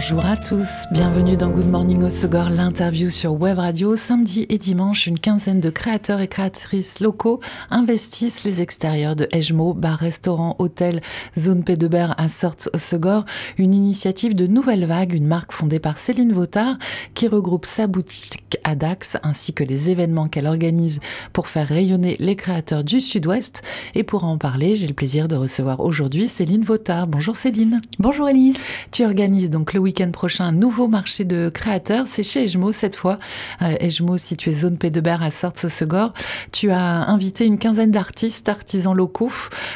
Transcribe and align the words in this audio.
Bonjour 0.00 0.24
à 0.24 0.36
tous, 0.36 0.84
bienvenue 0.92 1.36
dans 1.36 1.50
Good 1.50 1.68
Morning 1.68 2.04
Osegor, 2.04 2.50
l'interview 2.50 3.10
sur 3.10 3.32
Web 3.32 3.58
Radio. 3.58 3.96
Samedi 3.96 4.46
et 4.48 4.56
dimanche, 4.56 5.08
une 5.08 5.18
quinzaine 5.18 5.58
de 5.58 5.70
créateurs 5.70 6.20
et 6.20 6.28
créatrices 6.28 7.00
locaux 7.00 7.40
investissent 7.68 8.44
les 8.44 8.62
extérieurs 8.62 9.16
de 9.16 9.26
Ejmo, 9.32 9.74
bar, 9.74 9.98
restaurant, 9.98 10.54
hôtel, 10.60 11.00
zone 11.36 11.64
P 11.64 11.74
de 11.74 11.88
Berre 11.88 12.14
à 12.16 12.28
Sorts 12.28 12.68
Osegor. 12.74 13.24
Une 13.58 13.74
initiative 13.74 14.36
de 14.36 14.46
Nouvelle 14.46 14.84
Vague, 14.84 15.14
une 15.14 15.26
marque 15.26 15.50
fondée 15.50 15.80
par 15.80 15.98
Céline 15.98 16.32
Vautard 16.32 16.78
qui 17.14 17.26
regroupe 17.26 17.66
sa 17.66 17.88
boutique 17.88 18.56
à 18.62 18.76
Dax 18.76 19.16
ainsi 19.24 19.52
que 19.52 19.64
les 19.64 19.90
événements 19.90 20.28
qu'elle 20.28 20.46
organise 20.46 21.00
pour 21.32 21.48
faire 21.48 21.66
rayonner 21.66 22.14
les 22.20 22.36
créateurs 22.36 22.84
du 22.84 23.00
Sud-Ouest. 23.00 23.62
Et 23.96 24.04
pour 24.04 24.22
en 24.22 24.38
parler, 24.38 24.76
j'ai 24.76 24.86
le 24.86 24.94
plaisir 24.94 25.26
de 25.26 25.34
recevoir 25.34 25.80
aujourd'hui 25.80 26.28
Céline 26.28 26.62
Vautard. 26.62 27.08
Bonjour 27.08 27.34
Céline. 27.34 27.80
Bonjour 27.98 28.28
Elise. 28.28 28.58
Tu 28.92 29.04
organises 29.04 29.50
donc 29.50 29.72
le 29.72 29.87
week-end 29.88 30.10
prochain 30.10 30.52
nouveau 30.52 30.86
marché 30.86 31.24
de 31.24 31.48
créateurs. 31.48 32.06
C'est 32.06 32.22
chez 32.22 32.44
Ejmo 32.44 32.72
cette 32.72 32.94
fois. 32.94 33.18
Euh, 33.62 33.74
Ejmo, 33.80 34.18
situé 34.18 34.52
zone 34.52 34.76
P 34.76 34.90
de 34.90 35.00
Berre 35.00 35.22
à 35.22 35.30
Sorts-Segor. 35.30 36.12
Tu 36.52 36.70
as 36.70 37.08
invité 37.08 37.46
une 37.46 37.58
quinzaine 37.58 37.90
d'artistes, 37.90 38.48
artisans 38.50 38.94
locaux 38.94 39.32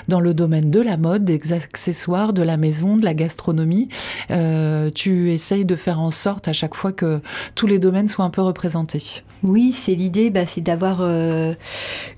dans 0.09 0.21
le 0.21 0.35
domaine 0.35 0.71
de 0.71 0.81
la 0.81 0.99
mode, 0.99 1.25
des 1.25 1.53
accessoires, 1.53 2.35
de 2.35 2.43
la 2.43 2.59
maison, 2.59 2.99
de 2.99 3.05
la 3.05 3.15
gastronomie. 3.15 3.89
Euh, 4.31 4.91
tu 4.95 5.33
essayes 5.33 5.65
de 5.65 5.77
faire 5.77 5.99
en 5.99 6.11
sorte 6.11 6.47
à 6.47 6.53
chaque 6.53 6.75
fois 6.75 6.93
que 6.93 7.21
tous 7.55 7.67
les 7.67 7.79
domaines 7.79 8.09
soient 8.09 8.27
un 8.27 8.31
peu 8.31 8.43
représentés. 8.43 9.23
Oui, 9.43 9.73
c'est 9.73 9.95
l'idée, 9.95 10.31
bah, 10.31 10.45
c'est 10.45 10.61
d'avoir 10.61 11.01
euh, 11.01 11.55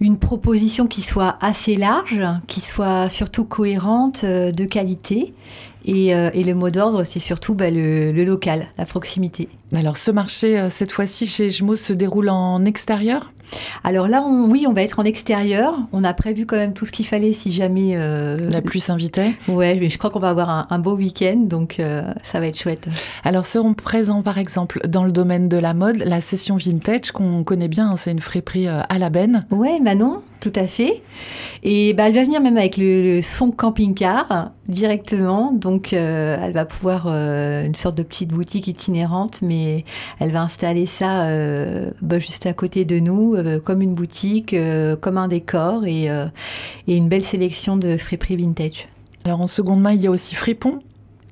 une 0.00 0.18
proposition 0.18 0.88
qui 0.88 1.00
soit 1.00 1.36
assez 1.40 1.76
large, 1.76 2.22
qui 2.48 2.60
soit 2.60 3.08
surtout 3.08 3.44
cohérente, 3.44 4.24
euh, 4.24 4.50
de 4.50 4.64
qualité. 4.64 5.32
Et, 5.84 6.14
euh, 6.14 6.30
et, 6.32 6.44
le 6.44 6.54
mot 6.54 6.70
d'ordre, 6.70 7.04
c'est 7.04 7.20
surtout 7.20 7.54
bah, 7.54 7.70
le, 7.70 8.12
le, 8.12 8.24
local, 8.24 8.68
la 8.78 8.86
proximité. 8.86 9.48
Alors 9.74 9.96
ce 9.96 10.10
marché, 10.10 10.58
euh, 10.58 10.70
cette 10.70 10.92
fois-ci 10.92 11.26
chez 11.26 11.50
Jmo, 11.50 11.76
se 11.76 11.92
déroule 11.92 12.30
en 12.30 12.64
extérieur? 12.64 13.32
Alors 13.84 14.08
là, 14.08 14.22
on, 14.22 14.48
oui, 14.50 14.64
on 14.66 14.72
va 14.72 14.82
être 14.82 14.98
en 14.98 15.04
extérieur. 15.04 15.78
On 15.92 16.02
a 16.02 16.14
prévu 16.14 16.46
quand 16.46 16.56
même 16.56 16.72
tout 16.72 16.86
ce 16.86 16.92
qu'il 16.92 17.06
fallait 17.06 17.34
si 17.34 17.52
jamais... 17.52 17.96
Euh, 17.96 18.38
la 18.50 18.62
pluie 18.62 18.80
s'invitait 18.80 19.32
Ouais, 19.46 19.76
mais 19.78 19.90
je 19.90 19.98
crois 19.98 20.10
qu'on 20.10 20.20
va 20.20 20.30
avoir 20.30 20.48
un, 20.48 20.66
un 20.70 20.78
beau 20.78 20.96
week-end, 20.96 21.36
donc 21.36 21.76
ça 21.78 22.40
va 22.40 22.46
être 22.46 22.58
chouette. 22.58 22.88
Alors 23.22 23.44
seront 23.44 23.74
présents 23.74 24.22
par 24.22 24.38
exemple 24.38 24.80
dans 24.88 25.04
le 25.04 25.12
domaine 25.12 25.48
de 25.48 25.58
la 25.58 25.74
mode, 25.74 25.98
la 25.98 26.22
session 26.22 26.56
vintage 26.56 27.12
qu'on 27.12 27.44
connaît 27.44 27.68
bien, 27.68 27.90
hein, 27.90 27.96
c'est 27.96 28.12
une 28.12 28.20
friperie 28.20 28.66
à 28.66 28.98
la 28.98 29.10
benne. 29.10 29.44
Ouais, 29.50 29.78
Manon, 29.80 30.22
tout 30.44 30.52
à 30.56 30.66
fait. 30.66 31.00
Et 31.62 31.94
bah, 31.94 32.08
elle 32.08 32.14
va 32.14 32.22
venir 32.22 32.42
même 32.42 32.58
avec 32.58 32.76
le, 32.76 33.20
son 33.22 33.50
camping-car 33.50 34.50
directement, 34.68 35.52
donc 35.52 35.94
euh, 35.94 36.36
elle 36.42 36.52
va 36.52 36.66
pouvoir 36.66 37.06
euh, 37.06 37.64
une 37.64 37.74
sorte 37.74 37.94
de 37.94 38.02
petite 38.02 38.28
boutique 38.28 38.68
itinérante, 38.68 39.40
mais 39.40 39.86
elle 40.20 40.30
va 40.32 40.42
installer 40.42 40.84
ça 40.84 41.28
euh, 41.28 41.90
bah, 42.02 42.18
juste 42.18 42.44
à 42.44 42.52
côté 42.52 42.84
de 42.84 42.98
nous, 42.98 43.36
comme 43.64 43.80
une 43.80 43.94
boutique, 43.94 44.54
comme 45.00 45.16
un 45.16 45.28
décor 45.28 45.86
et, 45.86 46.08
et, 46.86 46.96
une 46.96 47.08
belle 47.08 47.24
sélection 47.24 47.78
de 47.78 47.96
friperies 47.96 48.36
vintage. 48.36 48.86
Alors 49.24 49.40
en 49.40 49.46
seconde 49.46 49.80
main, 49.80 49.92
il 49.92 50.02
y 50.02 50.06
a 50.06 50.10
aussi 50.10 50.34
Fripon. 50.34 50.80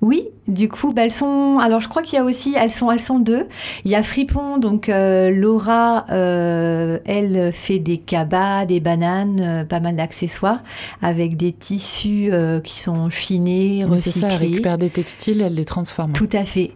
Oui, 0.02 0.28
du 0.48 0.68
coup, 0.68 0.92
bah, 0.92 1.04
elles 1.04 1.12
sont. 1.12 1.58
Alors, 1.60 1.78
je 1.78 1.88
crois 1.88 2.02
qu'il 2.02 2.16
y 2.16 2.18
a 2.18 2.24
aussi, 2.24 2.54
elles 2.58 2.72
sont, 2.72 2.90
elles 2.90 3.00
sont 3.00 3.20
deux. 3.20 3.46
Il 3.84 3.90
y 3.92 3.94
a 3.94 4.02
Fripon, 4.02 4.58
donc 4.58 4.88
euh, 4.88 5.30
Laura, 5.30 6.06
euh, 6.10 6.98
elle 7.04 7.52
fait 7.52 7.78
des 7.78 7.98
cabas, 7.98 8.66
des 8.66 8.80
bananes, 8.80 9.40
euh, 9.40 9.64
pas 9.64 9.78
mal 9.78 9.94
d'accessoires, 9.94 10.64
avec 11.02 11.36
des 11.36 11.52
tissus 11.52 12.32
qui 12.64 12.80
sont 12.80 13.10
chinés, 13.10 13.84
recyclés. 13.84 14.12
C'est 14.12 14.20
ça, 14.20 14.28
elle 14.30 14.38
récupère 14.38 14.76
des 14.76 14.90
textiles, 14.90 15.40
elle 15.40 15.54
les 15.54 15.64
transforme. 15.64 16.12
Tout 16.12 16.30
à 16.32 16.44
fait. 16.44 16.72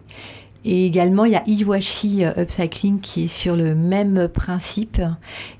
Et 0.65 0.85
également, 0.85 1.25
il 1.25 1.31
y 1.31 1.35
a 1.35 1.43
Iwashi 1.47 2.23
Upcycling 2.25 2.99
qui 2.99 3.25
est 3.25 3.27
sur 3.27 3.55
le 3.55 3.75
même 3.75 4.27
principe. 4.27 5.01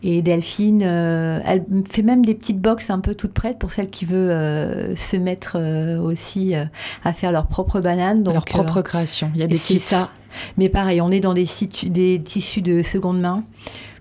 Et 0.03 0.22
Delphine, 0.22 0.84
euh, 0.84 1.40
elle 1.46 1.66
fait 1.90 2.02
même 2.02 2.25
des 2.25 2.35
petites 2.35 2.59
boxes 2.59 2.90
un 2.90 3.00
peu 3.00 3.16
toutes 3.16 3.34
prêtes 3.34 3.59
pour 3.59 3.72
celles 3.72 3.90
qui 3.90 4.06
veulent 4.06 4.31
euh, 4.31 4.96
se 4.96 5.16
mettre 5.16 5.57
euh, 5.59 6.00
aussi 6.00 6.56
à 7.03 7.13
faire 7.13 7.31
leur 7.31 7.47
propre 7.47 7.80
banane. 7.80 8.24
Donc, 8.24 8.34
leur 8.34 8.46
propre 8.46 8.81
création. 8.81 9.31
Il 9.36 9.41
y 9.41 9.44
a 9.44 9.47
des 9.47 9.57
kits. 9.57 9.80
ça. 9.80 10.09
Mais 10.57 10.69
pareil, 10.69 11.00
on 11.02 11.12
est 11.12 11.19
dans 11.19 11.34
des, 11.34 11.47
des 11.86 12.22
tissus 12.24 12.62
de 12.62 12.81
seconde 12.81 13.19
main. 13.19 13.44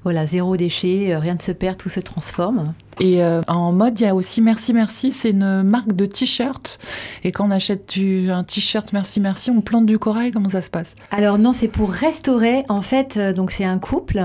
Voilà, 0.03 0.27
zéro 0.27 0.57
déchet, 0.57 1.17
rien 1.17 1.35
ne 1.35 1.41
se 1.41 1.53
perd, 1.53 1.77
tout 1.77 1.89
se 1.89 2.01
transforme. 2.01 2.75
Et 2.99 3.23
euh, 3.23 3.43
en 3.47 3.73
mode, 3.73 4.01
il 4.01 4.05
y 4.05 4.07
a 4.07 4.15
aussi 4.15 4.41
Merci 4.41 4.73
Merci, 4.73 5.13
c'est 5.13 5.31
une 5.31 5.63
marque 5.63 5.93
de 5.93 6.07
t-shirt. 6.07 6.79
Et 7.25 7.33
quand 7.33 7.47
on 7.47 7.51
achète 7.51 7.95
un 7.99 8.43
t-shirt 8.43 8.93
Merci 8.93 9.21
Merci, 9.21 9.51
on 9.51 9.61
plante 9.61 9.85
du 9.85 9.99
corail, 9.99 10.31
comment 10.31 10.49
ça 10.49 10.63
se 10.63 10.71
passe? 10.71 10.95
Alors 11.11 11.39
non, 11.39 11.53
c'est 11.53 11.69
pour 11.69 11.91
restaurer. 11.91 12.65
En 12.69 12.81
fait, 12.81 13.17
euh, 13.17 13.33
donc 13.35 13.51
c'est 13.51 13.65
un 13.65 13.79
couple. 13.79 14.23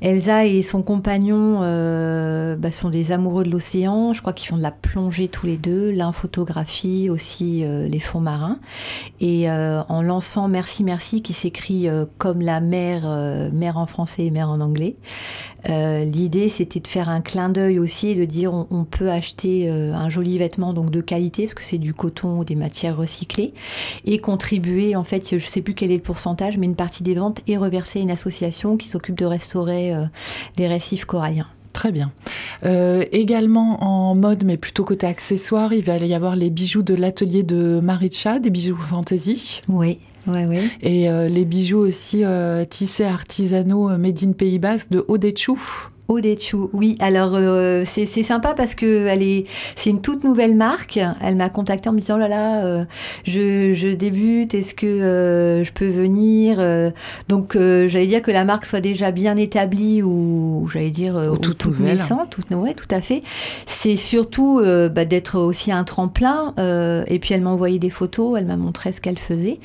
Elsa 0.00 0.46
et 0.46 0.62
son 0.62 0.82
compagnon 0.82 1.60
euh, 1.62 2.56
bah, 2.56 2.72
sont 2.72 2.88
des 2.88 3.12
amoureux 3.12 3.44
de 3.44 3.50
l'océan. 3.50 4.14
Je 4.14 4.22
crois 4.22 4.32
qu'ils 4.32 4.48
font 4.48 4.56
de 4.56 4.62
la 4.62 4.70
plongée 4.70 5.28
tous 5.28 5.46
les 5.46 5.58
deux. 5.58 5.90
L'un 5.90 6.12
photographie 6.12 7.10
aussi 7.10 7.64
les 7.66 7.98
fonds 7.98 8.20
marins. 8.20 8.58
Et 9.20 9.50
en 9.50 10.02
lançant 10.02 10.48
Merci 10.48 10.84
Merci, 10.84 11.22
qui 11.22 11.32
s'écrit 11.32 11.88
comme 12.18 12.40
la 12.40 12.60
mer, 12.60 13.50
mer 13.52 13.76
en 13.76 13.86
français 13.86 14.24
et 14.24 14.30
mer 14.30 14.48
en 14.48 14.60
anglais, 14.60 14.96
l'idée 15.68 16.48
c'était 16.48 16.80
de 16.80 16.86
faire 16.86 17.08
un 17.08 17.20
clin 17.20 17.48
d'œil 17.48 17.78
aussi 17.78 18.08
et 18.08 18.14
de 18.14 18.24
dire 18.24 18.54
on, 18.54 18.66
on 18.70 18.84
peut 18.84 19.10
acheter 19.10 19.70
euh, 19.70 19.92
un 19.94 20.08
joli 20.08 20.38
vêtement 20.38 20.72
donc 20.72 20.90
de 20.90 21.00
qualité 21.00 21.44
parce 21.44 21.54
que 21.54 21.62
c'est 21.62 21.78
du 21.78 21.94
coton 21.94 22.38
ou 22.38 22.44
des 22.44 22.54
matières 22.54 22.96
recyclées 22.96 23.52
et 24.04 24.18
contribuer 24.18 24.96
en 24.96 25.04
fait 25.04 25.38
je 25.38 25.46
sais 25.46 25.62
plus 25.62 25.74
quel 25.74 25.90
est 25.90 25.96
le 25.96 26.02
pourcentage 26.02 26.58
mais 26.58 26.66
une 26.66 26.76
partie 26.76 27.02
des 27.02 27.14
ventes 27.14 27.40
est 27.48 27.56
reversée 27.56 27.98
à 27.98 28.02
une 28.02 28.10
association 28.10 28.76
qui 28.76 28.88
s'occupe 28.88 29.18
de 29.18 29.26
restaurer 29.26 29.94
euh, 29.94 30.04
les 30.58 30.68
récifs 30.68 31.04
coralliens. 31.04 31.48
Très 31.72 31.92
bien. 31.92 32.10
Euh, 32.64 33.04
également 33.12 33.84
en 33.84 34.14
mode, 34.14 34.44
mais 34.44 34.56
plutôt 34.56 34.82
côté 34.82 35.06
accessoires, 35.06 35.74
il 35.74 35.84
va 35.84 35.98
y 35.98 36.14
avoir 36.14 36.34
les 36.34 36.48
bijoux 36.48 36.82
de 36.82 36.94
l'atelier 36.94 37.42
de 37.42 37.80
Maricha, 37.82 38.38
des 38.38 38.48
bijoux 38.48 38.78
fantasy. 38.78 39.60
Oui. 39.68 39.98
Et 40.82 41.08
euh, 41.08 41.28
les 41.28 41.44
bijoux 41.44 41.78
aussi 41.78 42.24
euh, 42.24 42.64
tissés 42.64 43.04
artisanaux 43.04 43.88
Made 43.96 44.22
in 44.22 44.32
Pays 44.32 44.58
Basque 44.58 44.90
de 44.90 45.04
Odetchouf. 45.08 45.90
Odetchou, 46.08 46.70
oui. 46.72 46.96
Alors 47.00 47.32
euh, 47.34 47.82
c'est 47.84 48.06
sympa 48.06 48.54
parce 48.54 48.76
que 48.76 49.06
elle 49.06 49.22
est, 49.22 49.44
c'est 49.74 49.90
une 49.90 50.00
toute 50.00 50.22
nouvelle 50.22 50.54
marque. 50.54 51.00
Elle 51.20 51.34
m'a 51.34 51.48
contacté 51.48 51.88
en 51.88 51.92
me 51.92 51.98
disant 51.98 52.14
oh 52.16 52.20
là 52.20 52.28
là, 52.28 52.64
euh, 52.64 52.84
je, 53.24 53.72
je, 53.72 53.88
débute, 53.88 54.54
est-ce 54.54 54.74
que 54.74 54.86
euh, 54.86 55.64
je 55.64 55.72
peux 55.72 55.88
venir 55.88 56.58
Donc 57.28 57.54
j'allais 57.54 58.06
dire 58.06 58.22
que 58.22 58.30
la 58.30 58.44
marque 58.44 58.66
soit 58.66 58.80
déjà 58.80 59.10
bien 59.10 59.36
établie 59.36 60.02
ou 60.02 60.68
j'allais 60.72 60.90
dire 60.90 61.16
ou 61.16 61.38
toute, 61.38 61.58
toute 61.58 61.80
naissante, 61.80 62.30
toute 62.30 62.50
ouais, 62.52 62.74
tout 62.74 62.92
à 62.94 63.00
fait. 63.00 63.22
C'est 63.66 63.96
surtout 63.96 64.60
bah, 64.62 65.04
d'être 65.04 65.40
aussi 65.40 65.72
un 65.72 65.82
tremplin. 65.82 66.54
et 67.08 67.18
puis 67.18 67.34
elle 67.34 67.42
m'a 67.42 67.50
envoyé 67.50 67.78
des 67.80 67.90
photos, 67.90 68.38
elle 68.38 68.46
m'a 68.46 68.56
montré 68.56 68.92
ce 68.92 69.00
qu'elle 69.00 69.18
faisait 69.18 69.58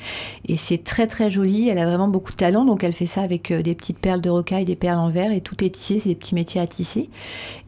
et 0.48 0.56
c'est 0.56 0.82
très 0.82 1.06
très 1.06 1.30
joli. 1.30 1.68
Elle 1.68 1.78
a 1.78 1.86
vraiment 1.86 2.08
beaucoup 2.08 2.32
de 2.32 2.36
talent, 2.36 2.64
donc 2.64 2.82
elle 2.82 2.92
fait 2.92 3.06
ça 3.06 3.22
avec 3.22 3.52
des 3.52 3.74
petites 3.76 3.98
perles 3.98 4.20
de 4.20 4.30
rocaille, 4.30 4.64
des 4.64 4.76
perles 4.76 4.98
en 4.98 5.10
verre 5.10 5.32
et 5.32 5.40
tout 5.40 5.62
est 5.62 5.70
tissé, 5.70 6.00
c'est 6.00 6.08
des 6.08 6.14
petits 6.16 6.31
métier 6.32 6.60
à 6.60 6.66
tisser. 6.66 7.10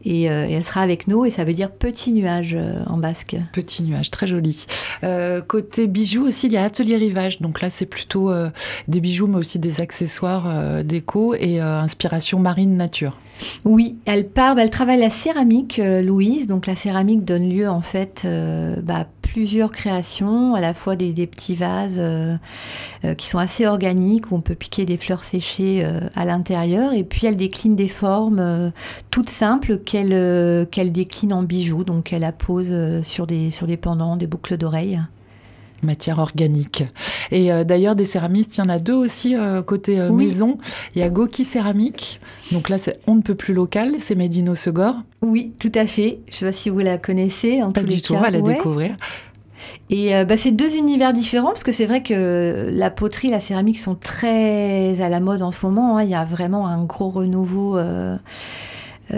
Et, 0.03 0.29
euh, 0.29 0.47
et, 0.47 0.53
elle 0.53 0.63
sera 0.63 0.81
avec 0.81 1.07
nous 1.07 1.25
et 1.25 1.29
ça 1.29 1.43
veut 1.43 1.53
dire 1.53 1.71
petit 1.71 2.11
nuage 2.11 2.55
euh, 2.57 2.83
en 2.87 2.97
basque. 2.97 3.35
Petit 3.53 3.83
nuage, 3.83 4.11
très 4.11 4.27
joli. 4.27 4.65
Euh, 5.03 5.41
côté 5.41 5.87
bijoux 5.87 6.27
aussi, 6.27 6.47
il 6.47 6.53
y 6.53 6.57
a 6.57 6.63
Atelier 6.63 6.97
Rivage. 6.97 7.41
Donc 7.41 7.61
là, 7.61 7.69
c'est 7.69 7.85
plutôt 7.85 8.31
des 8.87 8.99
bijoux, 8.99 9.27
mais 9.27 9.37
aussi 9.37 9.59
des 9.59 9.81
accessoires 9.81 10.83
déco 10.83 11.33
et 11.35 11.59
inspiration 11.59 12.39
marine 12.39 12.77
nature. 12.77 13.17
Oui, 13.63 13.97
elle 14.05 14.27
part, 14.27 14.57
elle 14.59 14.69
travaille 14.69 14.99
la 14.99 15.09
céramique, 15.09 15.81
Louise. 15.83 16.47
Donc 16.47 16.67
la 16.67 16.75
céramique 16.75 17.25
donne 17.25 17.49
lieu 17.49 17.67
en 17.67 17.81
fait 17.81 18.27
bah, 18.83 19.07
plusieurs 19.35 19.73
créations, 19.73 20.55
à 20.55 20.61
la 20.61 20.73
fois 20.73 20.95
des, 20.95 21.11
petits 21.27 21.55
vases 21.55 21.97
euh, 21.99 22.37
euh, 23.03 23.15
qui 23.15 23.27
sont 23.27 23.37
assez 23.37 23.65
organiques, 23.65 24.31
où 24.31 24.35
on 24.35 24.39
peut 24.39 24.55
piquer 24.55 24.85
des 24.85 24.95
fleurs 24.95 25.25
séchées 25.25 25.83
euh, 25.83 25.99
à 26.15 26.23
l'intérieur, 26.23 26.93
et 26.93 27.03
puis 27.03 27.27
elle 27.27 27.35
décline 27.35 27.75
des 27.75 27.89
formes 27.89 28.39
euh, 28.39 28.69
toutes 29.11 29.29
simples 29.29 29.79
qu'elle 29.79 30.71
décline 30.93 31.33
en 31.33 31.43
bijoux, 31.43 31.83
donc 31.83 32.13
elle 32.13 32.23
appose 32.23 32.73
sur 33.03 33.27
des, 33.27 33.51
sur 33.51 33.67
des 33.67 33.75
pendants, 33.75 34.15
des 34.15 34.27
boucles 34.27 34.55
d'oreilles 34.55 35.01
matière 35.85 36.19
organique. 36.19 36.83
Et 37.31 37.51
euh, 37.51 37.63
d'ailleurs, 37.63 37.95
des 37.95 38.05
céramistes, 38.05 38.57
il 38.57 38.63
y 38.63 38.67
en 38.67 38.69
a 38.69 38.79
deux 38.79 38.93
aussi 38.93 39.35
euh, 39.35 39.61
côté 39.61 39.99
euh, 39.99 40.09
oui. 40.09 40.27
maison. 40.27 40.57
Il 40.95 40.99
y 40.99 41.03
a 41.03 41.09
Goki 41.09 41.45
Céramique. 41.45 42.19
Donc 42.51 42.69
là, 42.69 42.77
c'est 42.77 42.99
on 43.07 43.15
ne 43.15 43.21
peut 43.21 43.35
plus 43.35 43.53
local. 43.53 43.95
C'est 43.99 44.15
Medino 44.15 44.55
Segor. 44.55 44.95
Oui, 45.21 45.53
tout 45.59 45.71
à 45.75 45.87
fait. 45.87 46.19
Je 46.29 46.33
ne 46.33 46.37
sais 46.39 46.45
pas 46.45 46.51
si 46.51 46.69
vous 46.69 46.79
la 46.79 46.97
connaissez. 46.97 47.61
En 47.63 47.71
Pas 47.71 47.81
tous 47.81 47.87
du 47.87 47.95
les 47.95 48.01
tout, 48.01 48.13
cas. 48.13 48.19
on 48.19 48.21
va 48.23 48.31
la 48.31 48.39
ouais. 48.39 48.55
découvrir. 48.55 48.95
Et 49.89 50.11
bah, 50.25 50.37
c'est 50.37 50.51
deux 50.51 50.75
univers 50.75 51.13
différents 51.13 51.49
parce 51.49 51.63
que 51.63 51.71
c'est 51.71 51.85
vrai 51.85 52.03
que 52.03 52.69
la 52.71 52.89
poterie, 52.91 53.29
la 53.29 53.39
céramique 53.39 53.77
sont 53.77 53.95
très 53.95 55.01
à 55.01 55.09
la 55.09 55.19
mode 55.19 55.41
en 55.41 55.51
ce 55.51 55.65
moment. 55.65 55.97
Hein. 55.97 56.03
Il 56.03 56.09
y 56.09 56.15
a 56.15 56.25
vraiment 56.25 56.67
un 56.67 56.83
gros 56.83 57.09
renouveau. 57.09 57.77
Euh, 57.77 58.15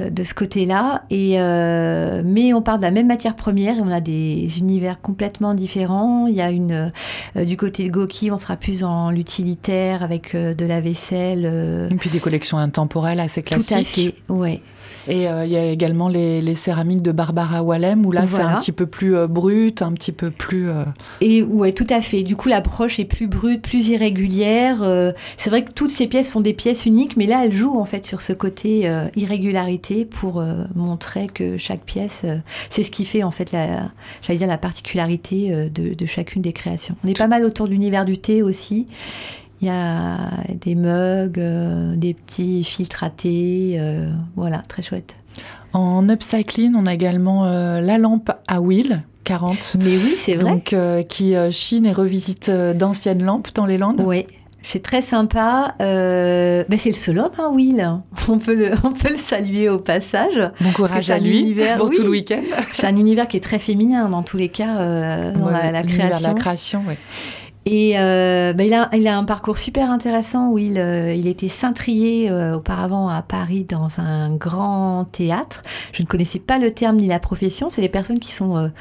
de 0.10 0.24
ce 0.24 0.34
côté-là. 0.34 1.04
Et 1.10 1.40
euh, 1.40 2.22
mais 2.26 2.54
on 2.54 2.62
parle 2.62 2.80
de 2.80 2.84
la 2.84 2.92
même 2.92 3.08
matière 3.08 3.36
première 3.36 3.78
et 3.78 3.82
on 3.82 3.92
a 3.92 4.02
des 4.02 4.60
univers 4.60 5.02
complètement 5.02 5.54
différents. 5.54 6.28
Il 6.28 6.36
y 6.36 6.42
a 6.42 6.52
une 6.52 6.92
euh, 7.36 7.46
du 7.46 7.58
côté 7.58 7.88
de 7.88 7.92
Goki, 7.92 8.32
on 8.32 8.40
sera 8.40 8.56
plus 8.56 8.84
en 8.84 9.10
l'utilitaire 9.12 10.04
avec 10.04 10.36
de 10.36 10.66
la 10.66 10.82
vaisselle. 10.82 11.46
et 11.92 11.96
puis 11.96 12.10
des 12.10 12.20
collections 12.20 12.58
intemporelles 12.58 13.20
assez 13.20 13.44
classiques. 13.44 13.68
Tout 13.68 13.74
à 13.74 13.84
fait, 13.84 14.16
ouais. 14.30 14.62
Et 15.08 15.28
euh, 15.28 15.46
il 15.46 15.52
y 15.52 15.58
a 15.58 15.66
également 15.66 16.10
les, 16.10 16.56
céramiques 16.56 17.02
de 17.02 17.12
Barbara 17.12 17.64
Wallem, 17.64 18.06
où 18.06 18.12
là, 18.12 18.28
c'est 18.28 18.42
un 18.42 18.60
petit 18.60 18.72
peu 18.72 18.86
plus 18.86 19.16
euh, 19.16 19.28
brut, 19.28 19.82
un 19.82 19.94
petit 19.94 20.12
peu 20.12 20.32
plus... 20.32 20.70
Euh, 20.70 20.84
Et 21.22 21.44
ouais, 21.44 21.72
tout 21.72 21.88
à 21.90 22.02
fait. 22.02 22.24
Du 22.24 22.36
coup, 22.36 22.50
l'approche 22.50 23.00
est 23.00 23.06
plus 23.06 23.28
brute, 23.28 23.62
plus 23.62 23.90
irrégulière. 23.90 24.78
c'est 25.38 25.50
vrai 25.50 25.64
que 25.64 25.72
toutes 25.72 25.92
ces 25.92 26.08
pièces 26.08 26.32
sont 26.32 26.42
des 26.42 26.54
pièces 26.54 26.86
uniques, 26.86 27.18
mais 27.18 27.26
là, 27.26 27.46
elles 27.46 27.54
jouent 27.54 27.80
en 27.80 27.86
fait 27.86 28.06
sur 28.06 28.22
ce 28.22 28.34
côté 28.34 28.92
irrégularité 29.16 30.06
pour 30.06 30.44
montrer 30.76 31.28
que 31.28 31.58
chaque 31.58 31.82
pièce, 31.82 32.26
c'est 32.70 32.84
ce 32.84 32.92
qui 32.92 33.06
fait 33.06 33.24
en 33.24 33.32
fait 33.32 33.52
la, 33.52 33.92
j'allais 34.22 34.40
dire 34.40 34.48
la 34.48 34.58
particularité 34.58 35.70
de, 35.70 35.94
de 35.94 36.06
chacune 36.06 36.42
des 36.42 36.54
créations. 36.54 36.96
On 37.04 37.08
est 37.08 37.18
pas 37.18 37.28
mal 37.28 37.46
autour 37.46 37.68
de 37.68 37.72
l'univers 37.72 38.06
du 38.06 38.18
thé 38.18 38.42
aussi. 38.42 38.88
Il 39.62 39.68
y 39.68 39.72
a 39.72 40.18
des 40.62 40.76
mugs, 40.76 41.40
euh, 41.40 41.96
des 41.96 42.14
petits 42.14 42.64
filtres 42.64 43.04
à 43.04 43.10
thé, 43.10 43.78
euh, 43.80 44.12
voilà, 44.36 44.60
très 44.68 44.84
chouette. 44.84 45.16
En 45.74 46.08
upcycling, 46.10 46.76
on 46.76 46.86
a 46.86 46.94
également 46.94 47.46
euh, 47.46 47.82
la 47.82 47.98
lampe 47.98 48.32
à 48.48 48.60
huile 48.60 49.04
40. 49.24 49.78
Mais 49.84 49.98
oui, 49.98 50.16
c'est 50.18 50.36
vrai. 50.36 50.52
Donc, 50.52 50.76
qui 51.10 51.36
chine 51.52 51.86
et 51.86 51.92
revisite 51.92 52.50
d'anciennes 52.50 53.24
lampes 53.24 53.50
dans 53.54 53.66
les 53.66 53.78
Landes. 53.78 54.02
Oui. 54.06 54.26
C'est 54.62 54.82
très 54.84 55.02
sympa. 55.02 55.76
Euh, 55.82 56.64
ben 56.68 56.78
c'est 56.78 56.90
le 56.90 56.96
seul 56.96 57.20
homme, 57.20 57.32
hein, 57.38 57.52
Will. 57.54 58.02
On 58.28 58.38
peut, 58.38 58.54
le, 58.54 58.72
on 58.84 58.92
peut 58.92 59.12
le 59.12 59.18
saluer 59.18 59.70
au 59.70 59.80
passage. 59.80 60.38
Bon 60.60 60.72
courage 60.72 61.10
à 61.10 61.20
lui 61.20 61.40
univers, 61.40 61.78
pour 61.78 61.90
tout 61.90 62.04
le 62.04 62.10
week-end. 62.10 62.42
C'est 62.74 62.86
un 62.86 62.98
univers 62.98 63.28
qui 63.28 63.38
est 63.38 63.42
très 63.42 63.60
féminin 63.60 64.10
dans 64.10 64.24
tous 64.24 64.36
les 64.36 64.50
cas, 64.50 65.32
dans 65.32 65.50
la, 65.50 65.72
la, 65.72 65.84
création. 65.84 66.28
La 66.28 66.34
création, 66.34 66.84
oui. 66.88 66.96
Et 67.70 68.00
euh, 68.00 68.54
bah, 68.54 68.64
il, 68.64 68.74
a, 68.74 68.90
il, 68.94 69.06
a, 69.10 69.18
un 69.18 69.26
parcours 69.26 69.58
super 69.58 69.92
intéressant 69.92 70.52
où 70.52 70.58
il, 70.58 70.78
euh, 70.78 71.14
il 71.14 71.28
était 71.28 71.50
cintrier 71.50 72.32
euh, 72.32 72.56
auparavant 72.56 73.10
à 73.10 73.22
Paris 73.22 73.66
dans 73.66 74.00
un 74.00 74.34
grand 74.34 75.04
théâtre. 75.04 75.64
Je 75.92 76.02
ne 76.02 76.08
connaissais 76.08 76.40
pas 76.40 76.60
le 76.60 76.72
terme 76.72 76.96
ni 76.96 77.08
la 77.08 77.20
profession. 77.20 77.70
C'est 77.70 77.82
les 77.82 77.90
personnes 77.90 78.20
qui 78.20 78.32
sont 78.32 78.72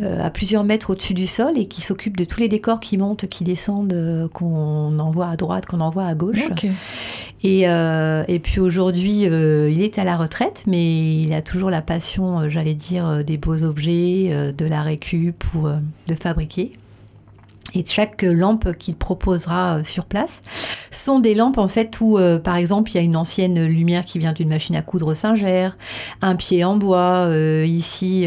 à 0.00 0.30
plusieurs 0.30 0.62
mètres 0.62 0.90
au-dessus 0.90 1.14
du 1.14 1.26
sol 1.26 1.58
et 1.58 1.66
qui 1.66 1.80
s'occupent 1.80 2.16
de 2.16 2.22
tous 2.22 2.38
les 2.38 2.48
décors 2.48 2.78
qui 2.78 2.96
montent, 2.96 3.26
qui 3.26 3.42
descendent, 3.42 4.28
qu'on 4.32 4.98
envoie 5.00 5.26
à 5.26 5.36
droite, 5.36 5.66
qu'on 5.66 5.80
envoie 5.80 6.04
à 6.04 6.14
gauche. 6.14 6.48
Et, 7.42 7.62
et, 7.62 8.38
puis 8.38 8.60
aujourd'hui, 8.60 9.22
il 9.22 9.82
est 9.82 9.98
à 9.98 10.04
la 10.04 10.16
retraite, 10.16 10.62
mais 10.66 11.22
il 11.22 11.32
a 11.32 11.42
toujours 11.42 11.70
la 11.70 11.82
passion, 11.82 12.48
j'allais 12.48 12.74
dire, 12.74 13.24
des 13.24 13.36
beaux 13.36 13.64
objets, 13.64 14.52
de 14.56 14.64
la 14.64 14.82
récup 14.82 15.42
ou 15.54 15.66
de 16.06 16.14
fabriquer 16.14 16.72
et 17.74 17.84
chaque 17.86 18.22
lampe 18.22 18.76
qu'il 18.78 18.96
proposera 18.96 19.78
euh, 19.78 19.84
sur 19.84 20.04
place 20.04 20.40
sont 20.90 21.18
des 21.18 21.34
lampes 21.34 21.58
en 21.58 21.68
fait 21.68 22.00
où 22.00 22.18
euh, 22.18 22.38
par 22.38 22.56
exemple 22.56 22.90
il 22.90 22.94
y 22.94 22.98
a 22.98 23.02
une 23.02 23.16
ancienne 23.16 23.64
lumière 23.66 24.04
qui 24.04 24.18
vient 24.18 24.32
d'une 24.32 24.48
machine 24.48 24.74
à 24.76 24.82
coudre 24.82 25.14
Singer, 25.14 25.70
un 26.22 26.36
pied 26.36 26.64
en 26.64 26.76
bois, 26.76 27.26
euh, 27.26 27.64
ici 27.66 28.26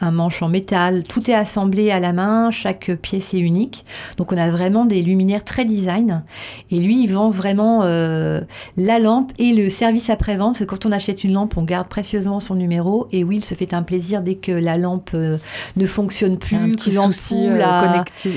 un 0.00 0.10
manche 0.10 0.42
en 0.42 0.48
métal, 0.48 1.04
tout 1.04 1.30
est 1.30 1.34
assemblé 1.34 1.90
à 1.90 2.00
la 2.00 2.12
main, 2.12 2.50
chaque 2.50 2.90
pièce 2.96 3.34
est 3.34 3.38
unique. 3.38 3.84
Donc 4.16 4.32
on 4.32 4.36
a 4.36 4.50
vraiment 4.50 4.84
des 4.84 5.02
luminaires 5.02 5.44
très 5.44 5.64
design. 5.64 6.22
Et 6.70 6.78
lui 6.78 7.02
il 7.02 7.12
vend 7.12 7.30
vraiment 7.30 7.82
la 7.82 8.98
lampe 8.98 9.32
et 9.38 9.54
le 9.54 9.70
service 9.70 10.10
après-vente 10.10 10.54
parce 10.54 10.60
que 10.60 10.64
quand 10.64 10.86
on 10.86 10.92
achète 10.92 11.24
une 11.24 11.32
lampe 11.32 11.56
on 11.56 11.62
garde 11.62 11.88
précieusement 11.88 12.40
son 12.40 12.54
numéro. 12.54 13.08
Et 13.12 13.24
Will 13.24 13.44
se 13.44 13.54
fait 13.54 13.74
un 13.74 13.82
plaisir 13.82 14.22
dès 14.22 14.34
que 14.34 14.52
la 14.52 14.76
lampe 14.76 15.12
ne 15.14 15.86
fonctionne 15.86 16.38
plus, 16.38 16.56
un 16.56 16.70
petit 16.70 16.92
souci 16.92 17.34
connecté 17.34 18.32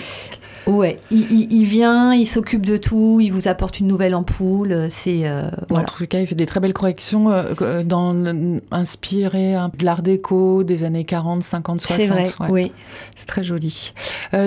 Ouais, 0.67 0.99
il, 1.09 1.65
vient, 1.65 2.13
il 2.13 2.25
s'occupe 2.25 2.65
de 2.65 2.77
tout, 2.77 3.19
il 3.19 3.31
vous 3.31 3.47
apporte 3.47 3.79
une 3.79 3.87
nouvelle 3.87 4.13
ampoule. 4.13 4.87
C'est 4.89 5.21
euh, 5.25 5.49
En 5.71 5.83
tout 5.83 6.05
cas, 6.05 6.19
il 6.19 6.27
fait 6.27 6.35
des 6.35 6.45
très 6.45 6.59
belles 6.59 6.73
corrections 6.73 7.31
euh, 7.31 7.53
euh, 7.61 7.83
dans, 7.83 8.13
inspirées 8.71 9.55
de 9.77 9.85
l'art 9.85 10.01
déco 10.01 10.63
des 10.63 10.83
années 10.83 11.03
40, 11.03 11.43
50, 11.43 11.81
60. 11.81 11.99
C'est 11.99 12.07
vrai, 12.07 12.51
oui. 12.51 12.71
C'est 13.15 13.25
très 13.25 13.43
joli. 13.43 13.93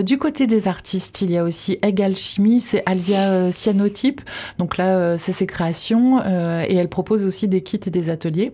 du 0.04 0.18
côté 0.18 0.46
des 0.46 0.68
artistes, 0.68 1.22
il 1.22 1.30
y 1.30 1.38
a 1.38 1.44
aussi 1.44 1.78
Egg 1.82 2.00
Alchimie, 2.00 2.60
c'est 2.60 2.82
Alzia 2.86 3.50
Cyanotype. 3.50 4.20
Donc 4.58 4.76
là, 4.76 5.18
c'est 5.18 5.32
ses 5.32 5.46
créations 5.46 6.20
et 6.24 6.76
elle 6.76 6.88
propose 6.88 7.26
aussi 7.26 7.48
des 7.48 7.62
kits 7.62 7.80
et 7.86 7.90
des 7.90 8.10
ateliers. 8.10 8.52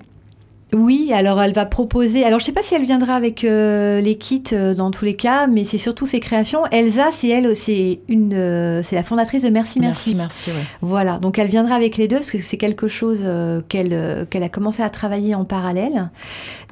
Oui, 0.73 1.13
alors 1.13 1.43
elle 1.43 1.53
va 1.53 1.67
proposer. 1.67 2.25
Alors 2.25 2.39
je 2.39 2.45
sais 2.45 2.53
pas 2.53 2.63
si 2.63 2.75
elle 2.75 2.85
viendra 2.85 3.15
avec 3.15 3.45
euh, 3.45 4.01
les 4.01 4.15
kits 4.17 4.43
euh, 4.53 4.75
dans 4.75 4.91
tous 4.91 5.05
les 5.05 5.15
cas, 5.15 5.47
mais 5.47 5.65
c'est 5.65 5.79
surtout 5.79 6.07
ses 6.07 6.21
créations. 6.21 6.65
Elsa, 6.71 7.09
c'est 7.11 7.29
elle, 7.29 7.57
c'est 7.57 8.01
une, 8.09 8.35
euh, 8.35 8.83
c'est 8.85 8.95
la 8.95 9.03
fondatrice 9.03 9.43
de 9.43 9.51
Merci 9.51 9.81
Merci. 9.81 10.15
Merci, 10.15 10.51
merci. 10.51 10.67
Voilà, 10.81 11.19
donc 11.19 11.39
elle 11.39 11.49
viendra 11.49 11.75
avec 11.75 11.97
les 11.97 12.07
deux 12.07 12.17
parce 12.17 12.31
que 12.31 12.41
c'est 12.41 12.57
quelque 12.57 12.89
chose 12.89 13.27
qu'elle 13.69 14.27
qu'elle 14.31 14.43
a 14.43 14.49
commencé 14.49 14.83
à 14.83 14.91
travailler 14.91 15.35
en 15.35 15.45
parallèle. 15.45 16.11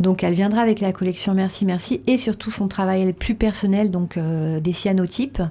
Donc 0.00 0.22
elle 0.22 0.34
viendra 0.34 0.62
avec 0.62 0.80
la 0.80 0.92
collection 0.92 1.34
Merci 1.34 1.64
Merci 1.64 2.00
et 2.06 2.16
surtout 2.16 2.50
son 2.50 2.68
travail 2.68 3.12
plus 3.12 3.34
personnel, 3.34 3.90
donc 3.90 4.18
des 4.18 4.72
cyanotypes, 4.72 5.42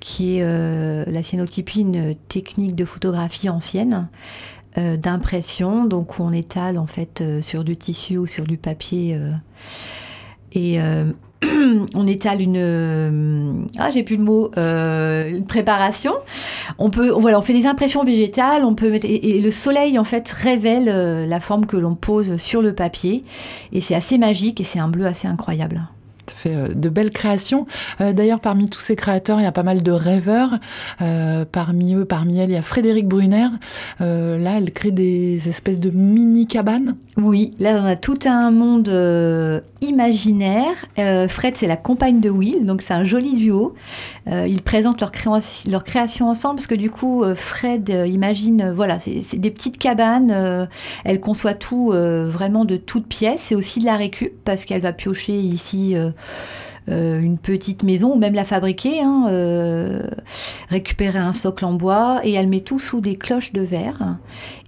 qui 0.00 0.38
est 0.38 0.42
la 0.42 1.22
cyanotypie, 1.22 1.80
une 1.80 2.14
technique 2.28 2.74
de 2.74 2.84
photographie 2.84 3.48
ancienne. 3.48 4.08
Euh, 4.78 4.98
d'impression, 4.98 5.86
donc 5.86 6.18
où 6.18 6.22
on 6.22 6.32
étale 6.32 6.76
en 6.76 6.86
fait 6.86 7.22
euh, 7.22 7.40
sur 7.40 7.64
du 7.64 7.78
tissu 7.78 8.18
ou 8.18 8.26
sur 8.26 8.44
du 8.44 8.58
papier. 8.58 9.14
Euh, 9.14 9.30
et 10.52 10.78
on 11.94 12.06
étale 12.06 12.42
une 12.42 13.66
ah 13.78 13.90
j'ai 13.90 14.02
plus 14.02 14.16
le 14.16 14.22
mot 14.22 14.50
une 14.56 15.44
préparation 15.46 16.14
on 16.78 16.88
peut 16.88 17.10
voilà 17.10 17.38
on 17.38 17.42
fait 17.42 17.52
des 17.52 17.66
impressions 17.66 18.04
végétales 18.04 18.64
on 18.64 18.74
peut 18.74 18.90
mettre, 18.90 19.06
et, 19.06 19.38
le 19.38 19.50
soleil 19.50 19.98
en 19.98 20.04
fait 20.04 20.30
révèle 20.30 21.26
la 21.28 21.40
forme 21.40 21.66
que 21.66 21.76
l'on 21.76 21.94
pose 21.94 22.38
sur 22.38 22.62
le 22.62 22.74
papier 22.74 23.22
et 23.72 23.82
c'est 23.82 23.94
assez 23.94 24.16
magique 24.16 24.62
et 24.62 24.64
c'est 24.64 24.78
un 24.78 24.88
bleu 24.88 25.04
assez 25.04 25.28
incroyable 25.28 25.82
euh, 26.46 26.68
de 26.74 26.88
belles 26.88 27.10
créations. 27.10 27.66
Euh, 28.00 28.12
d'ailleurs, 28.12 28.40
parmi 28.40 28.68
tous 28.68 28.80
ces 28.80 28.96
créateurs, 28.96 29.40
il 29.40 29.44
y 29.44 29.46
a 29.46 29.52
pas 29.52 29.62
mal 29.62 29.82
de 29.82 29.92
rêveurs. 29.92 30.50
Euh, 31.00 31.44
parmi 31.50 31.94
eux, 31.94 32.04
parmi 32.04 32.38
elles, 32.38 32.50
il 32.50 32.54
y 32.54 32.56
a 32.56 32.62
Frédéric 32.62 33.08
Brunner. 33.08 33.48
là, 34.00 34.58
elle 34.58 34.72
crée 34.72 34.90
des 34.90 35.48
espèces 35.48 35.80
de 35.80 35.90
mini 35.90 36.46
cabanes. 36.46 36.96
Oui, 37.16 37.54
là, 37.58 37.80
on 37.82 37.86
a 37.86 37.96
tout 37.96 38.18
un 38.26 38.50
monde 38.50 38.90
imaginaire. 39.80 40.74
Fred, 41.28 41.56
c'est 41.56 41.66
la 41.66 41.76
compagne 41.76 42.20
de 42.20 42.30
Will, 42.30 42.66
donc 42.66 42.82
c'est 42.82 42.94
un 42.94 43.04
joli 43.04 43.34
duo. 43.34 43.74
ils 44.26 44.62
présentent 44.62 45.00
leur, 45.00 45.12
leur, 45.68 45.84
création 45.84 46.28
ensemble 46.28 46.56
parce 46.56 46.66
que 46.66 46.74
du 46.74 46.90
coup, 46.90 47.24
Fred 47.34 47.88
imagine, 48.06 48.70
voilà, 48.74 48.98
c'est 48.98 49.38
des 49.38 49.50
petites 49.50 49.78
cabanes. 49.78 50.68
elle 51.04 51.20
conçoit 51.20 51.54
tout 51.54 51.90
vraiment 51.92 52.64
de 52.64 52.76
toutes 52.76 53.06
pièces. 53.06 53.40
C'est 53.40 53.54
aussi 53.54 53.80
de 53.80 53.86
la 53.86 53.96
récup 53.96 54.32
parce 54.44 54.64
qu'elle 54.64 54.82
va 54.82 54.92
piocher 54.92 55.38
ici 55.38 55.96
une 56.88 57.36
petite 57.38 57.82
maison 57.82 58.12
ou 58.12 58.16
même 58.16 58.34
la 58.34 58.44
fabriquer, 58.44 59.02
hein, 59.02 59.26
euh, 59.30 60.02
récupérer 60.68 61.18
un 61.18 61.32
socle 61.32 61.64
en 61.64 61.72
bois 61.72 62.20
et 62.22 62.32
elle 62.32 62.46
met 62.46 62.60
tout 62.60 62.78
sous 62.78 63.00
des 63.00 63.16
cloches 63.16 63.52
de 63.52 63.62
verre 63.62 64.18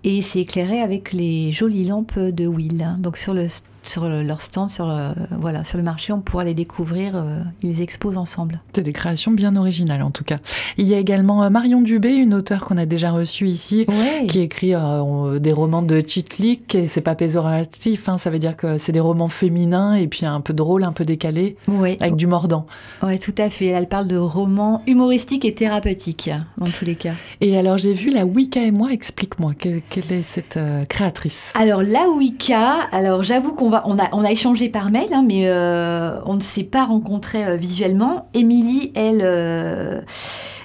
et 0.02 0.20
c'est 0.20 0.40
éclairé 0.40 0.80
avec 0.80 1.12
les 1.12 1.52
jolies 1.52 1.86
lampes 1.86 2.18
de 2.18 2.46
Will. 2.46 2.96
Donc 2.98 3.18
sur 3.18 3.34
le 3.34 3.46
sur 3.82 4.08
leur 4.08 4.40
stand, 4.40 4.70
sur 4.70 4.86
le, 4.86 5.10
voilà, 5.38 5.64
sur 5.64 5.78
le 5.78 5.84
marché, 5.84 6.12
on 6.12 6.20
pourra 6.20 6.44
les 6.44 6.54
découvrir. 6.54 7.16
Euh, 7.16 7.40
ils 7.62 7.82
exposent 7.82 8.16
ensemble. 8.16 8.60
C'est 8.72 8.82
des 8.82 8.92
créations 8.92 9.32
bien 9.32 9.56
originales 9.56 10.02
en 10.02 10.10
tout 10.10 10.24
cas. 10.24 10.38
Il 10.76 10.86
y 10.86 10.94
a 10.94 10.98
également 10.98 11.42
euh, 11.42 11.50
Marion 11.50 11.80
Dubé, 11.80 12.10
une 12.10 12.34
auteure 12.34 12.64
qu'on 12.64 12.76
a 12.76 12.86
déjà 12.86 13.10
reçue 13.10 13.46
ici, 13.46 13.86
qui 14.28 14.40
écrit 14.40 14.74
euh, 14.74 15.38
des 15.38 15.52
romans 15.52 15.82
de 15.82 16.02
chitlik. 16.06 16.74
Et 16.74 16.86
c'est 16.86 17.00
pas 17.00 17.14
péjoratif, 17.14 18.08
hein, 18.08 18.18
ça 18.18 18.30
veut 18.30 18.38
dire 18.38 18.56
que 18.56 18.78
c'est 18.78 18.92
des 18.92 19.00
romans 19.00 19.28
féminins 19.28 19.94
et 19.94 20.06
puis 20.06 20.26
un 20.26 20.40
peu 20.40 20.52
drôle, 20.52 20.84
un 20.84 20.92
peu 20.92 21.04
décalé, 21.04 21.56
avec 22.00 22.16
du 22.16 22.26
mordant. 22.26 22.66
Oui, 23.02 23.18
tout 23.18 23.34
à 23.38 23.50
fait. 23.50 23.66
Elle 23.66 23.88
parle 23.88 24.08
de 24.08 24.16
romans 24.16 24.82
humoristiques 24.86 25.44
et 25.44 25.54
thérapeutiques 25.54 26.30
dans 26.58 26.66
tous 26.66 26.84
les 26.84 26.96
cas. 26.96 27.14
Et 27.40 27.56
alors 27.56 27.78
j'ai 27.78 27.94
vu 27.94 28.10
la 28.10 28.24
Wicca 28.24 28.62
et 28.62 28.70
moi. 28.70 28.92
Explique-moi 28.92 29.52
quelle, 29.58 29.82
est 30.10 30.22
cette 30.22 30.58
créatrice? 30.88 31.52
Alors 31.56 31.82
la 31.82 32.08
Wicca, 32.08 32.88
alors 32.92 33.22
j'avoue 33.22 33.54
qu'on 33.54 33.67
on 33.84 34.24
a, 34.24 34.30
échangé 34.30 34.68
par 34.68 34.90
mail, 34.90 35.12
hein, 35.12 35.24
mais 35.26 35.42
euh, 35.46 36.20
on 36.26 36.34
ne 36.34 36.40
s'est 36.40 36.64
pas 36.64 36.84
rencontré 36.84 37.44
euh, 37.44 37.56
visuellement. 37.56 38.28
Émilie, 38.34 38.92
elle, 38.94 39.20
euh, 39.22 40.02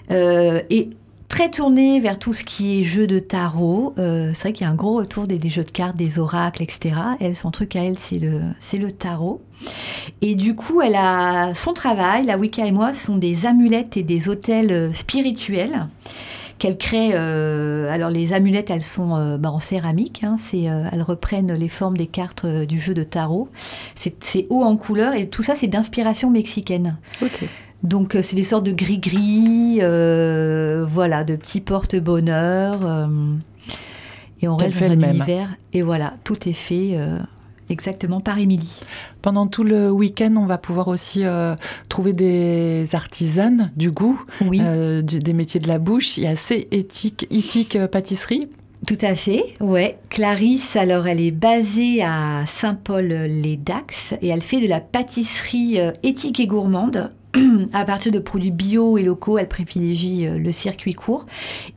est 0.10 0.90
très 1.28 1.50
tournée 1.50 2.00
vers 2.00 2.20
tout 2.20 2.34
ce 2.34 2.44
qui 2.44 2.80
est 2.80 2.84
jeu 2.84 3.08
de 3.08 3.20
tarot. 3.20 3.94
C'est 3.98 4.42
vrai 4.42 4.54
qu'il 4.54 4.66
y 4.66 4.70
a 4.70 4.72
un 4.72 4.76
gros 4.76 4.96
retour 4.98 5.26
des, 5.26 5.50
jeux 5.50 5.64
de 5.64 5.72
cartes, 5.72 5.96
des 5.96 6.20
oracles, 6.20 6.62
etc. 6.62 6.96
Elle, 7.20 7.36
son 7.36 7.52
truc 7.52 7.76
à 7.76 7.84
elle, 7.84 7.98
c'est 7.98 8.20
le, 8.20 8.92
tarot. 8.92 9.42
Et 10.22 10.36
du 10.36 10.56
coup, 10.56 10.82
elle 10.82 10.96
a 10.96 11.54
son 11.56 11.74
travail, 11.74 12.26
la 12.26 12.38
Wicca 12.38 12.66
et 12.66 12.72
moi, 12.72 12.94
sont 12.94 13.18
des 13.18 13.46
amulettes 13.46 13.98
et 13.98 14.04
des 14.04 14.30
hôtels 14.30 14.94
spirituels 14.94 15.88
qu'elle 16.64 16.78
crée. 16.78 17.12
Euh, 17.14 17.92
alors 17.92 18.10
les 18.10 18.34
amulettes, 18.34 18.70
elles 18.70 18.84
sont 18.84 19.38
bah, 19.38 19.52
en 19.52 19.60
céramique. 19.60 20.22
Hein, 20.24 20.38
c'est, 20.40 20.62
elles 20.64 21.02
reprennent 21.02 21.54
les 21.54 21.70
formes 21.70 21.98
des 21.98 22.08
cartes 22.08 22.46
du 22.46 22.80
jeu 22.80 22.94
de 22.94 23.04
tarot. 23.04 23.50
C'est, 23.96 24.48
haut 24.50 24.64
en 24.64 24.78
couleur 24.78 25.14
et 25.14 25.28
tout 25.28 25.44
ça, 25.44 25.56
c'est 25.56 25.68
d'inspiration 25.68 26.30
mexicaine. 26.30 26.98
Donc 27.84 28.16
euh, 28.16 28.22
c'est 28.22 28.36
des 28.36 28.44
sortes 28.44 28.66
de 28.66 28.72
gris-gris, 28.72 29.80
euh, 29.82 30.86
voilà, 30.90 31.24
de 31.24 31.36
petits 31.36 31.62
porte-bonheur. 31.62 32.80
Euh, 32.84 33.08
et 34.42 34.48
on 34.48 34.56
reste 34.56 34.80
dans 34.80 34.88
un 34.88 35.12
univers. 35.12 35.54
Et 35.74 35.82
voilà, 35.82 36.14
tout 36.24 36.48
est 36.48 36.54
fait 36.54 36.98
exactement 37.70 38.22
par 38.22 38.40
Émilie. 38.40 38.82
Pendant 39.22 39.48
tout 39.48 39.64
le 39.64 39.90
week-end, 39.92 40.36
on 40.38 40.46
va 40.46 40.58
pouvoir 40.58 40.88
aussi 40.88 41.24
trouver 41.90 42.14
des 42.14 42.88
artisanes 42.94 43.72
du 43.76 43.92
goût, 43.92 44.24
des 44.42 45.34
métiers 45.34 45.60
de 45.60 45.68
la 45.68 45.80
bouche. 45.80 46.18
Il 46.18 46.24
y 46.24 46.28
a 46.28 46.32
assez 46.32 46.68
éthique, 46.72 47.28
éthique 47.32 47.78
pâtisserie. 47.88 48.48
Tout 48.86 48.98
à 49.02 49.16
fait, 49.16 49.56
ouais. 49.62 49.98
Clarisse, 50.10 50.76
alors 50.76 51.08
elle 51.08 51.22
est 51.22 51.32
basée 51.32 52.04
à 52.04 52.44
Saint-Paul-les-Dax 52.46 54.16
et 54.22 54.28
elle 54.28 54.42
fait 54.42 54.60
de 54.60 54.68
la 54.68 54.82
pâtisserie 54.82 55.78
éthique 56.04 56.42
et 56.42 56.48
gourmande 56.48 57.10
à 57.74 57.86
partir 57.86 58.12
de 58.12 58.20
produits 58.20 58.52
bio 58.52 58.98
et 58.98 59.04
locaux, 59.04 59.38
elle 59.38 59.48
privilégie 59.48 60.28
euh, 60.28 60.38
le 60.38 60.52
circuit 60.52 60.94
court. 60.94 61.26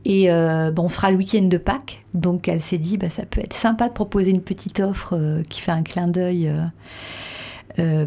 Et 0.05 0.31
euh, 0.31 0.71
bon, 0.71 0.83
on 0.83 0.89
sera 0.89 1.11
le 1.11 1.17
week-end 1.17 1.43
de 1.43 1.57
Pâques, 1.57 2.03
donc 2.13 2.47
elle 2.47 2.61
s'est 2.61 2.77
dit, 2.77 2.97
bah, 2.97 3.09
ça 3.09 3.25
peut 3.25 3.41
être 3.41 3.53
sympa 3.53 3.87
de 3.87 3.93
proposer 3.93 4.31
une 4.31 4.41
petite 4.41 4.79
offre 4.79 5.13
euh, 5.13 5.41
qui 5.49 5.61
fait 5.61 5.71
un 5.71 5.83
clin 5.83 6.07
d'œil. 6.07 6.51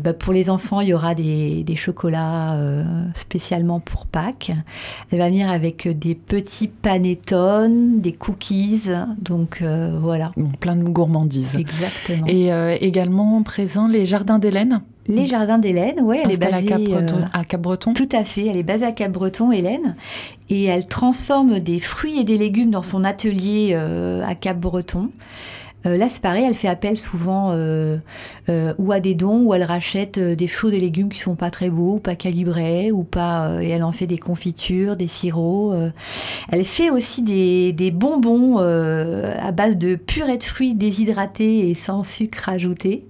Bah, 0.02 0.14
pour 0.14 0.32
les 0.32 0.50
enfants, 0.50 0.80
il 0.80 0.88
y 0.88 0.94
aura 0.94 1.14
des, 1.14 1.64
chocolats 1.76 2.58
spécialement 3.14 3.78
pour 3.78 4.04
Pâques. 4.04 4.50
Elle 5.12 5.20
va 5.20 5.28
venir 5.28 5.48
avec 5.48 5.86
des 5.86 6.16
petits 6.16 6.66
panettones, 6.66 8.00
des 8.00 8.10
cookies, 8.10 8.90
donc 9.22 9.62
voilà. 9.62 10.32
plein 10.58 10.74
de 10.74 10.82
gourmandises. 10.82 11.54
Exactement. 11.54 12.26
Et 12.26 12.50
également 12.84 13.40
présent 13.44 13.86
les 13.86 14.06
jardins 14.06 14.40
d'Hélène 14.40 14.80
les 15.06 15.26
jardins 15.26 15.58
d'Hélène, 15.58 16.00
oui, 16.02 16.18
elle 16.22 16.32
est 16.32 16.40
basée 16.40 16.72
euh, 16.72 17.08
à 17.32 17.44
Cap-Breton. 17.44 17.94
Tout 17.94 18.08
à 18.12 18.24
fait, 18.24 18.46
elle 18.46 18.56
est 18.56 18.62
basée 18.62 18.86
à 18.86 18.92
Cap-Breton, 18.92 19.50
Hélène, 19.50 19.96
et 20.48 20.64
elle 20.64 20.86
transforme 20.86 21.58
des 21.58 21.80
fruits 21.80 22.20
et 22.20 22.24
des 22.24 22.38
légumes 22.38 22.70
dans 22.70 22.82
son 22.82 23.04
atelier 23.04 23.70
euh, 23.72 24.22
à 24.24 24.34
Cap-Breton. 24.34 25.10
Euh, 25.86 25.96
là, 25.96 26.08
c'est 26.08 26.20
pareil, 26.22 26.44
elle 26.46 26.54
fait 26.54 26.68
appel 26.68 26.98
souvent 26.98 27.52
euh, 27.52 27.96
euh, 28.48 28.74
ou 28.78 28.92
à 28.92 29.00
des 29.00 29.14
dons, 29.14 29.42
ou 29.44 29.54
elle 29.54 29.62
rachète 29.62 30.18
des 30.18 30.46
fruits, 30.46 30.70
des 30.70 30.80
légumes 30.80 31.08
qui 31.08 31.18
sont 31.18 31.36
pas 31.36 31.50
très 31.50 31.70
beaux, 31.70 31.94
ou 31.94 31.98
pas 31.98 32.16
calibrés, 32.16 32.92
ou 32.92 33.02
pas, 33.02 33.62
et 33.62 33.68
elle 33.70 33.82
en 33.82 33.92
fait 33.92 34.06
des 34.06 34.18
confitures, 34.18 34.96
des 34.96 35.08
sirops. 35.08 35.74
Elle 36.50 36.64
fait 36.64 36.90
aussi 36.90 37.22
des, 37.22 37.72
des 37.72 37.90
bonbons 37.90 38.58
à 38.58 39.52
base 39.52 39.76
de 39.76 39.94
purée 39.94 40.38
de 40.38 40.44
fruits 40.44 40.74
déshydratés 40.74 41.70
et 41.70 41.74
sans 41.74 42.04
sucre 42.04 42.48
ajouté. 42.48 43.04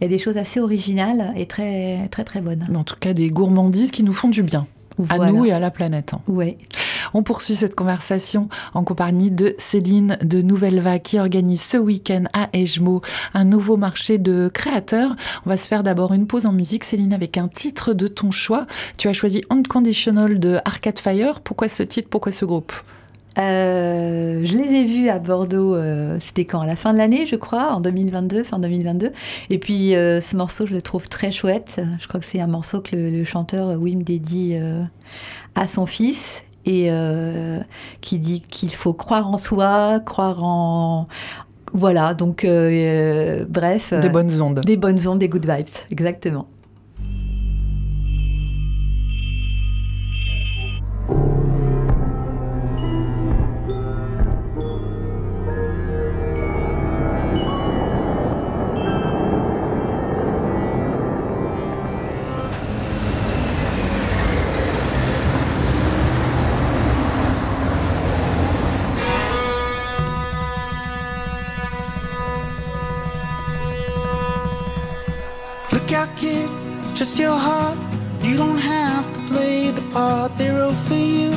Il 0.00 0.04
y 0.04 0.06
a 0.06 0.08
des 0.08 0.18
choses 0.18 0.36
assez 0.36 0.60
originales 0.60 1.32
et 1.36 1.46
très 1.46 2.08
très 2.08 2.24
très 2.24 2.40
bonnes. 2.40 2.66
En 2.74 2.84
tout 2.84 2.96
cas, 2.98 3.12
des 3.12 3.30
gourmandises 3.30 3.90
qui 3.90 4.02
nous 4.02 4.12
font 4.12 4.28
du 4.28 4.42
bien. 4.42 4.66
À 5.08 5.18
nous 5.30 5.44
et 5.44 5.52
à 5.52 5.58
la 5.58 5.70
planète. 5.70 6.14
Hein. 6.14 6.20
Ouais. 6.26 6.58
On 7.14 7.22
poursuit 7.22 7.54
cette 7.54 7.74
conversation 7.74 8.48
en 8.74 8.84
compagnie 8.84 9.30
de 9.30 9.54
Céline 9.58 10.18
de 10.22 10.42
Nouvelle 10.42 10.80
Vague 10.80 11.02
qui 11.02 11.18
organise 11.18 11.62
ce 11.62 11.76
week-end 11.76 12.24
à 12.32 12.48
Ejmo 12.52 13.00
un 13.34 13.44
nouveau 13.44 13.76
marché 13.76 14.18
de 14.18 14.50
créateurs. 14.52 15.14
On 15.46 15.50
va 15.50 15.56
se 15.56 15.68
faire 15.68 15.82
d'abord 15.82 16.12
une 16.12 16.26
pause 16.26 16.46
en 16.46 16.52
musique, 16.52 16.84
Céline, 16.84 17.12
avec 17.12 17.38
un 17.38 17.48
titre 17.48 17.94
de 17.94 18.08
ton 18.08 18.30
choix. 18.30 18.66
Tu 18.96 19.08
as 19.08 19.12
choisi 19.12 19.42
Unconditional 19.50 20.38
de 20.38 20.58
Arcade 20.64 20.98
Fire. 20.98 21.40
Pourquoi 21.40 21.68
ce 21.68 21.82
titre? 21.82 22.08
Pourquoi 22.10 22.32
ce 22.32 22.44
groupe? 22.44 22.72
Euh, 23.38 24.40
je 24.44 24.56
les 24.56 24.80
ai 24.80 24.84
vus 24.84 25.08
à 25.08 25.18
Bordeaux, 25.18 25.74
euh, 25.74 26.16
c'était 26.20 26.44
quand? 26.44 26.60
À 26.60 26.66
la 26.66 26.76
fin 26.76 26.92
de 26.92 26.98
l'année, 26.98 27.26
je 27.26 27.36
crois, 27.36 27.72
en 27.72 27.80
2022, 27.80 28.42
fin 28.42 28.58
2022. 28.58 29.12
Et 29.50 29.58
puis 29.58 29.94
euh, 29.94 30.20
ce 30.20 30.36
morceau, 30.36 30.66
je 30.66 30.74
le 30.74 30.82
trouve 30.82 31.08
très 31.08 31.30
chouette. 31.30 31.80
Je 32.00 32.08
crois 32.08 32.20
que 32.20 32.26
c'est 32.26 32.40
un 32.40 32.46
morceau 32.46 32.80
que 32.80 32.96
le, 32.96 33.24
chanteur 33.24 33.80
Wim 33.80 34.02
dédie 34.02 34.58
à 35.54 35.66
son 35.66 35.86
fils 35.86 36.42
et 36.66 36.90
qui 38.00 38.18
dit 38.18 38.40
qu'il 38.40 38.74
faut 38.74 38.94
croire 38.94 39.28
en 39.28 39.38
soi, 39.38 40.00
croire 40.00 40.42
en... 40.42 41.08
Voilà, 41.74 42.14
donc 42.14 42.46
bref. 43.48 43.92
Des 43.92 44.08
bonnes 44.08 44.40
ondes. 44.40 44.60
Des 44.60 44.76
bonnes 44.76 45.06
ondes, 45.06 45.18
des 45.18 45.28
good 45.28 45.46
vibes, 45.46 45.66
exactement. 45.90 46.46
Trust 77.18 77.30
your 77.30 77.40
heart, 77.50 77.78
you 78.22 78.36
don't 78.36 78.58
have 78.58 79.04
to 79.12 79.20
play 79.32 79.72
the 79.72 79.82
part 79.92 80.38
they're 80.38 80.62
all 80.62 80.72
for 80.86 80.94
you. 80.94 81.30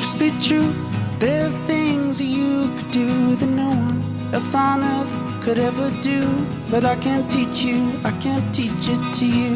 Just 0.00 0.18
be 0.18 0.32
true. 0.42 0.74
There 1.20 1.46
are 1.46 1.66
things 1.68 2.18
that 2.18 2.24
you 2.24 2.68
could 2.76 2.90
do 2.90 3.36
that 3.36 3.46
no 3.46 3.68
one 3.68 4.02
else 4.34 4.52
on 4.52 4.82
earth 4.82 5.44
could 5.44 5.60
ever 5.60 5.92
do. 6.02 6.26
But 6.72 6.84
I 6.84 6.96
can't 6.96 7.30
teach 7.30 7.62
you, 7.62 7.92
I 8.02 8.10
can't 8.20 8.52
teach 8.52 8.88
it 8.94 9.02
to 9.18 9.26
you. 9.38 9.54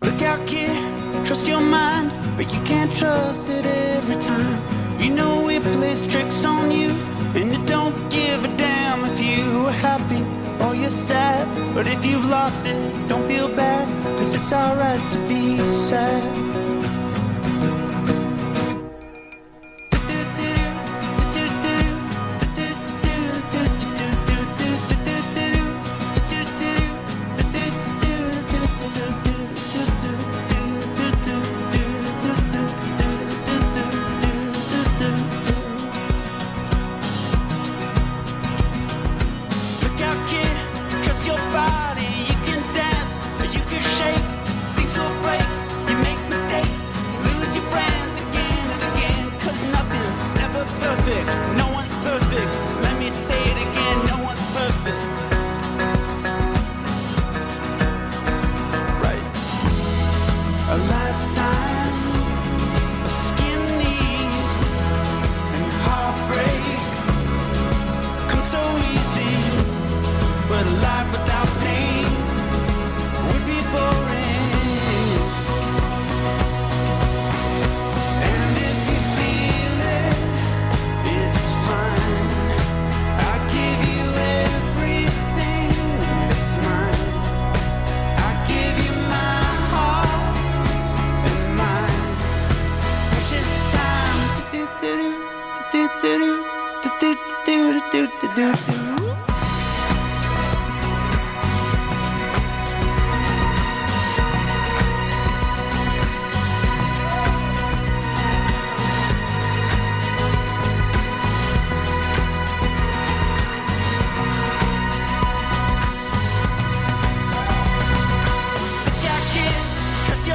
Look 0.00 0.22
out, 0.22 0.40
kid, 0.46 1.26
trust 1.26 1.46
your 1.46 1.60
mind, 1.60 2.10
but 2.38 2.50
you 2.54 2.60
can't 2.64 2.94
trust 2.96 3.50
it 3.50 3.66
every 3.66 4.16
time. 4.22 4.58
You 4.98 5.10
know 5.10 5.50
it 5.50 5.62
plays 5.62 6.06
tricks 6.06 6.42
on 6.46 6.70
you, 6.70 6.88
and 7.36 7.52
it 7.52 7.66
don't 7.66 7.94
give 8.08 8.29
alright 14.52 15.12
to 15.12 15.18
be 15.28 15.58
sad. 15.58 16.49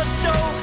so 0.05 0.54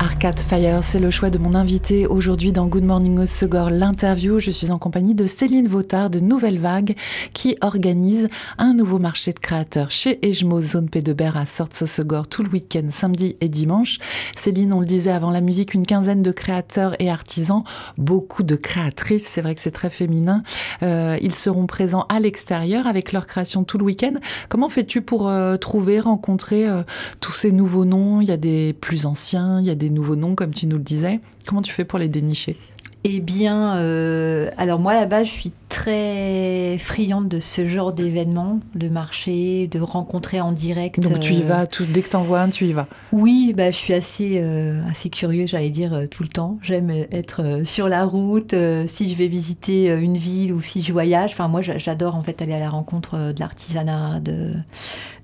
Arcade 0.00 0.40
Fire, 0.40 0.82
c'est 0.82 0.98
le 0.98 1.10
choix 1.10 1.30
de 1.30 1.38
mon 1.38 1.54
invité 1.54 2.08
aujourd'hui 2.08 2.50
dans 2.50 2.66
Good 2.66 2.82
Morning 2.82 3.24
Segor, 3.24 3.70
l'interview. 3.70 4.40
Je 4.40 4.50
suis 4.50 4.72
en 4.72 4.78
compagnie 4.78 5.14
de 5.14 5.26
Céline 5.26 5.68
Vautard 5.68 6.10
de 6.10 6.18
Nouvelle 6.18 6.58
Vague 6.58 6.96
qui 7.34 7.56
organise 7.60 8.28
un 8.58 8.74
nouveau 8.74 8.98
marché 8.98 9.32
de 9.32 9.38
créateurs 9.38 9.92
chez 9.92 10.18
Ejmo, 10.28 10.60
zone 10.60 10.90
P 10.90 11.02
de 11.02 11.12
Berre 11.12 11.36
à 11.36 11.46
Sorts-Segor 11.46 12.26
tout 12.26 12.42
le 12.42 12.48
week-end, 12.48 12.86
samedi 12.90 13.36
et 13.40 13.48
dimanche. 13.48 13.98
Céline, 14.36 14.72
on 14.72 14.80
le 14.80 14.86
disait 14.86 15.12
avant 15.12 15.30
la 15.30 15.40
musique, 15.40 15.72
une 15.72 15.86
quinzaine 15.86 16.22
de 16.22 16.32
créateurs 16.32 16.96
et 17.00 17.08
artisans, 17.08 17.62
beaucoup 17.96 18.42
de 18.42 18.56
créatrices, 18.56 19.28
c'est 19.28 19.40
vrai 19.40 19.54
que 19.54 19.60
c'est 19.60 19.70
très 19.70 19.90
féminin. 19.90 20.42
Euh, 20.82 21.16
ils 21.22 21.34
seront 21.34 21.66
présents 21.66 22.06
à 22.08 22.18
l'extérieur 22.18 22.88
avec 22.88 23.12
leur 23.12 23.28
création 23.28 23.62
tout 23.62 23.78
le 23.78 23.84
week-end. 23.84 24.14
Comment 24.48 24.68
fais-tu 24.68 25.00
pour 25.00 25.28
euh, 25.28 25.56
trouver, 25.58 26.00
rencontrer 26.00 26.68
euh, 26.68 26.82
tous 27.20 27.32
ces 27.32 27.52
nouveaux 27.52 27.84
noms? 27.84 28.20
Il 28.20 28.26
y 28.26 28.32
a 28.32 28.36
des 28.36 28.72
plus 28.72 29.06
anciens, 29.06 29.27
il 29.34 29.64
y 29.64 29.70
a 29.70 29.74
des 29.74 29.90
nouveaux 29.90 30.16
noms, 30.16 30.34
comme 30.34 30.54
tu 30.54 30.66
nous 30.66 30.76
le 30.76 30.82
disais. 30.82 31.20
Comment 31.46 31.62
tu 31.62 31.72
fais 31.72 31.84
pour 31.84 31.98
les 31.98 32.08
dénicher? 32.08 32.56
Eh 33.04 33.20
bien, 33.20 33.76
euh, 33.76 34.50
alors 34.56 34.80
moi 34.80 34.92
là-bas, 34.92 35.24
je 35.24 35.30
suis 35.30 35.52
très 35.68 36.78
friande 36.78 37.28
de 37.28 37.40
ce 37.40 37.66
genre 37.66 37.92
d'événements, 37.92 38.60
de 38.74 38.88
marché, 38.88 39.68
de 39.68 39.80
rencontrer 39.80 40.40
en 40.40 40.52
direct. 40.52 41.00
Donc 41.00 41.20
tu 41.20 41.34
y 41.34 41.42
euh, 41.42 41.46
vas, 41.46 41.66
tout, 41.66 41.84
dès 41.84 42.02
que 42.02 42.08
t'en 42.10 42.22
vois 42.22 42.40
un, 42.40 42.48
tu 42.50 42.66
y 42.66 42.72
vas. 42.72 42.86
Oui, 43.12 43.52
bah, 43.56 43.70
je 43.70 43.76
suis 43.76 43.94
assez, 43.94 44.40
euh, 44.42 44.80
assez 44.90 45.10
curieux, 45.10 45.46
j'allais 45.46 45.70
dire, 45.70 45.92
euh, 45.94 46.06
tout 46.06 46.22
le 46.22 46.28
temps. 46.28 46.58
J'aime 46.62 46.90
être 47.12 47.42
euh, 47.42 47.64
sur 47.64 47.88
la 47.88 48.04
route, 48.04 48.54
euh, 48.54 48.84
si 48.86 49.08
je 49.10 49.14
vais 49.14 49.28
visiter 49.28 49.88
une 49.94 50.16
ville 50.16 50.52
ou 50.52 50.60
si 50.60 50.82
je 50.82 50.92
voyage. 50.92 51.32
Enfin, 51.32 51.48
moi, 51.48 51.62
j'a- 51.62 51.78
j'adore 51.78 52.16
en 52.16 52.22
fait 52.22 52.40
aller 52.42 52.54
à 52.54 52.60
la 52.60 52.70
rencontre 52.70 53.32
de 53.32 53.40
l'artisanat, 53.40 54.20
de, 54.20 54.52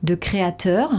de 0.03 0.15
créateurs. 0.15 0.91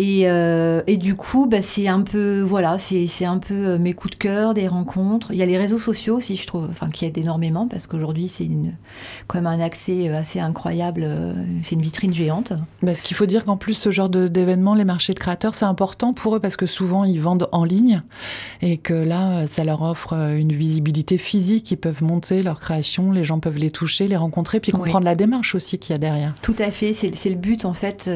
Et, 0.00 0.28
euh, 0.30 0.80
et 0.86 0.96
du 0.96 1.16
coup, 1.16 1.46
bah, 1.46 1.60
c'est 1.60 1.88
un 1.88 2.02
peu, 2.02 2.40
voilà, 2.40 2.78
c'est 2.78 3.24
un 3.24 3.38
peu 3.38 3.78
mes 3.78 3.94
coups 3.94 4.12
de 4.14 4.18
cœur, 4.18 4.54
des 4.54 4.68
rencontres. 4.68 5.32
Il 5.32 5.38
y 5.38 5.42
a 5.42 5.46
les 5.46 5.58
réseaux 5.58 5.80
sociaux 5.80 6.18
aussi, 6.18 6.36
je 6.36 6.46
trouve, 6.46 6.68
enfin, 6.70 6.88
qui 6.88 7.04
aident 7.04 7.18
énormément 7.18 7.66
parce 7.66 7.88
qu'aujourd'hui, 7.88 8.28
c'est 8.28 8.44
une- 8.44 8.74
quand 9.26 9.38
même 9.40 9.46
un 9.46 9.60
accès 9.60 10.08
euh, 10.08 10.18
assez 10.20 10.40
incroyable. 10.40 11.02
euh, 11.04 11.32
C'est 11.62 11.74
une 11.74 11.82
vitrine 11.82 12.12
géante. 12.12 12.52
Parce 12.80 13.00
qu'il 13.00 13.16
faut 13.16 13.26
dire 13.26 13.44
qu'en 13.44 13.56
plus, 13.56 13.74
ce 13.74 13.90
genre 13.90 14.08
de- 14.08 14.28
d'événement, 14.28 14.74
les 14.74 14.84
marchés 14.84 15.12
de 15.14 15.18
créateurs, 15.18 15.54
c'est 15.54 15.64
important 15.64 16.12
pour 16.12 16.36
eux 16.36 16.40
parce 16.40 16.56
que 16.56 16.66
souvent, 16.66 17.04
ils 17.04 17.20
vendent 17.20 17.48
en 17.52 17.64
ligne 17.64 18.02
et 18.62 18.76
que 18.78 18.94
là, 18.94 19.46
ça 19.46 19.64
leur 19.64 19.82
offre 19.82 20.12
euh, 20.14 20.36
une 20.36 20.52
visibilité 20.52 21.18
physique. 21.18 21.70
Ils 21.70 21.76
peuvent 21.76 22.02
monter 22.02 22.42
leur 22.42 22.58
création, 22.60 23.12
les 23.12 23.24
gens 23.24 23.40
peuvent 23.40 23.58
les 23.58 23.70
toucher, 23.70 24.08
les 24.08 24.16
rencontrer, 24.16 24.60
puis 24.60 24.72
Oui. 24.74 24.80
comprendre 24.80 25.04
la 25.04 25.14
démarche 25.14 25.54
aussi 25.54 25.78
qu'il 25.78 25.92
y 25.92 25.96
a 25.96 25.98
derrière. 25.98 26.34
Tout 26.42 26.56
à 26.58 26.70
fait, 26.70 26.92
c'est 26.92 27.30
le 27.30 27.36
but 27.36 27.64
en 27.64 27.74
fait. 27.74 28.10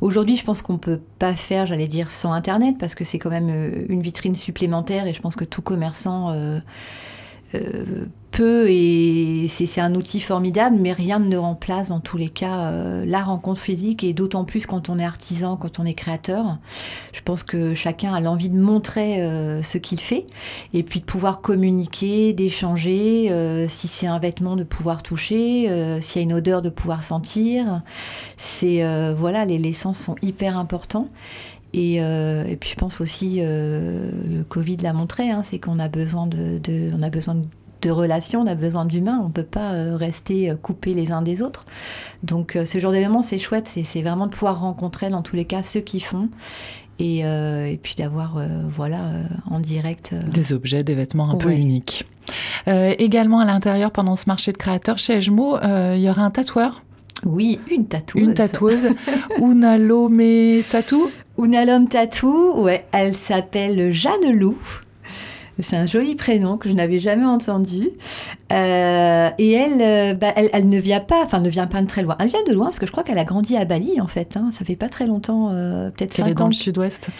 Aujourd'hui, 0.00 0.36
je 0.36 0.44
pense 0.44 0.62
qu'on 0.62 0.78
peut 0.78 1.00
pas 1.18 1.34
faire, 1.34 1.66
j'allais 1.66 1.86
dire, 1.86 2.10
sans 2.10 2.32
Internet 2.32 2.76
parce 2.78 2.94
que 2.94 3.04
c'est 3.04 3.18
quand 3.18 3.30
même 3.30 3.84
une 3.88 4.02
vitrine 4.02 4.36
supplémentaire 4.36 5.06
et 5.06 5.12
je 5.12 5.20
pense 5.20 5.36
que 5.36 5.44
tout 5.44 5.62
commerçant 5.62 6.30
euh, 6.32 6.58
euh, 7.54 8.06
et 8.42 9.46
c'est 9.48 9.80
un 9.80 9.94
outil 9.94 10.20
formidable, 10.20 10.76
mais 10.80 10.92
rien 10.92 11.18
ne 11.18 11.36
remplace 11.36 11.88
dans 11.88 12.00
tous 12.00 12.16
les 12.16 12.28
cas 12.28 12.70
euh, 12.70 13.04
la 13.04 13.22
rencontre 13.22 13.60
physique 13.60 14.02
et 14.04 14.12
d'autant 14.12 14.44
plus 14.44 14.66
quand 14.66 14.88
on 14.88 14.98
est 14.98 15.04
artisan, 15.04 15.56
quand 15.56 15.78
on 15.78 15.84
est 15.84 15.94
créateur. 15.94 16.58
Je 17.12 17.20
pense 17.22 17.42
que 17.42 17.74
chacun 17.74 18.14
a 18.14 18.20
l'envie 18.20 18.48
de 18.48 18.58
montrer 18.58 19.22
euh, 19.22 19.62
ce 19.62 19.78
qu'il 19.78 20.00
fait 20.00 20.26
et 20.72 20.82
puis 20.82 21.00
de 21.00 21.04
pouvoir 21.04 21.42
communiquer, 21.42 22.32
d'échanger, 22.32 23.30
euh, 23.30 23.68
si 23.68 23.88
c'est 23.88 24.06
un 24.06 24.18
vêtement 24.18 24.56
de 24.56 24.64
pouvoir 24.64 25.02
toucher, 25.02 25.68
s'il 26.00 26.20
y 26.20 26.22
a 26.22 26.22
une 26.22 26.32
odeur 26.32 26.62
de 26.62 26.70
pouvoir 26.70 27.04
sentir. 27.04 27.82
C'est 28.36 28.82
voilà, 29.14 29.44
les, 29.44 29.72
sens 29.72 29.98
sont 29.98 30.16
hyper 30.22 30.56
importants. 30.58 31.08
Et, 31.72 32.00
puis 32.58 32.70
je 32.70 32.74
pense 32.74 33.00
aussi, 33.00 33.40
le 33.40 34.42
Covid 34.48 34.76
l'a 34.78 34.92
montré, 34.92 35.30
hein, 35.30 35.42
c'est 35.42 35.58
qu'on 35.58 35.78
a 35.78 35.88
besoin 35.88 36.26
de, 36.26 36.58
de- 36.58 36.90
on 36.96 37.02
a 37.02 37.10
besoin 37.10 37.36
de, 37.36 37.44
de 37.82 37.90
relations, 37.90 38.40
on 38.42 38.46
a 38.46 38.54
besoin 38.54 38.84
d'humains, 38.84 39.18
on 39.22 39.26
ne 39.28 39.32
peut 39.32 39.42
pas 39.42 39.72
euh, 39.72 39.96
rester 39.96 40.50
euh, 40.50 40.54
coupés 40.54 40.94
les 40.94 41.12
uns 41.12 41.22
des 41.22 41.42
autres. 41.42 41.64
Donc 42.22 42.56
euh, 42.56 42.64
ce 42.64 42.78
genre 42.78 42.92
d'événement, 42.92 43.22
c'est 43.22 43.38
chouette, 43.38 43.66
c'est 43.84 44.02
vraiment 44.02 44.26
de 44.26 44.32
pouvoir 44.32 44.60
rencontrer 44.60 45.08
dans 45.08 45.22
tous 45.22 45.36
les 45.36 45.44
cas 45.44 45.62
ceux 45.62 45.80
qui 45.80 46.00
font. 46.00 46.28
Et, 46.98 47.24
euh, 47.24 47.64
et 47.64 47.78
puis 47.78 47.94
d'avoir, 47.96 48.36
euh, 48.36 48.46
voilà, 48.68 48.98
euh, 48.98 49.22
en 49.50 49.58
direct. 49.58 50.14
Des 50.30 50.52
objets, 50.52 50.84
des 50.84 50.94
vêtements 50.94 51.30
un 51.30 51.36
peu 51.36 51.50
uniques. 51.50 52.04
Également 52.66 53.40
à 53.40 53.46
l'intérieur, 53.46 53.90
pendant 53.90 54.16
ce 54.16 54.24
marché 54.26 54.52
de 54.52 54.58
créateurs, 54.58 54.98
chez 54.98 55.18
euh, 55.18 55.94
il 55.96 56.02
y 56.02 56.10
aura 56.10 56.22
un 56.22 56.30
tatoueur, 56.30 56.82
Oui, 57.24 57.58
une 57.70 57.86
tatoueuse. 57.86 58.22
une 58.22 58.34
tatoueuse, 58.34 58.90
Unalome 59.40 60.62
Tattoo. 60.70 61.10
Unalom 61.38 61.88
Tattoo, 61.88 62.62
ouais, 62.62 62.84
elle 62.92 63.14
s'appelle 63.14 63.90
Jeanne 63.92 64.32
Lou. 64.32 64.58
C'est 65.62 65.76
un 65.76 65.86
joli 65.86 66.14
prénom 66.14 66.56
que 66.56 66.68
je 66.68 66.74
n'avais 66.74 66.98
jamais 67.00 67.24
entendu. 67.26 67.90
Euh, 68.52 69.28
et 69.38 69.52
elle, 69.52 69.80
euh, 69.80 70.14
bah, 70.14 70.32
elle, 70.36 70.50
elle 70.52 70.68
ne 70.68 70.78
vient 70.78 71.00
pas, 71.00 71.22
enfin 71.24 71.40
ne 71.40 71.48
vient 71.48 71.66
pas 71.66 71.80
de 71.82 71.86
très 71.86 72.02
loin. 72.02 72.16
Elle 72.18 72.28
vient 72.28 72.42
de 72.46 72.52
loin 72.52 72.66
parce 72.66 72.78
que 72.78 72.86
je 72.86 72.92
crois 72.92 73.04
qu'elle 73.04 73.18
a 73.18 73.24
grandi 73.24 73.56
à 73.56 73.64
Bali 73.64 74.00
en 74.00 74.08
fait. 74.08 74.36
hein. 74.36 74.50
Ça 74.52 74.64
fait 74.64 74.76
pas 74.76 74.88
très 74.88 75.06
longtemps, 75.06 75.50
euh, 75.52 75.90
peut-être 75.90 76.18
Elle 76.18 76.24
est 76.26 76.28
5 76.30 76.36
dans 76.36 76.44
ans. 76.44 76.48
le 76.48 76.52
sud-ouest. 76.54 77.10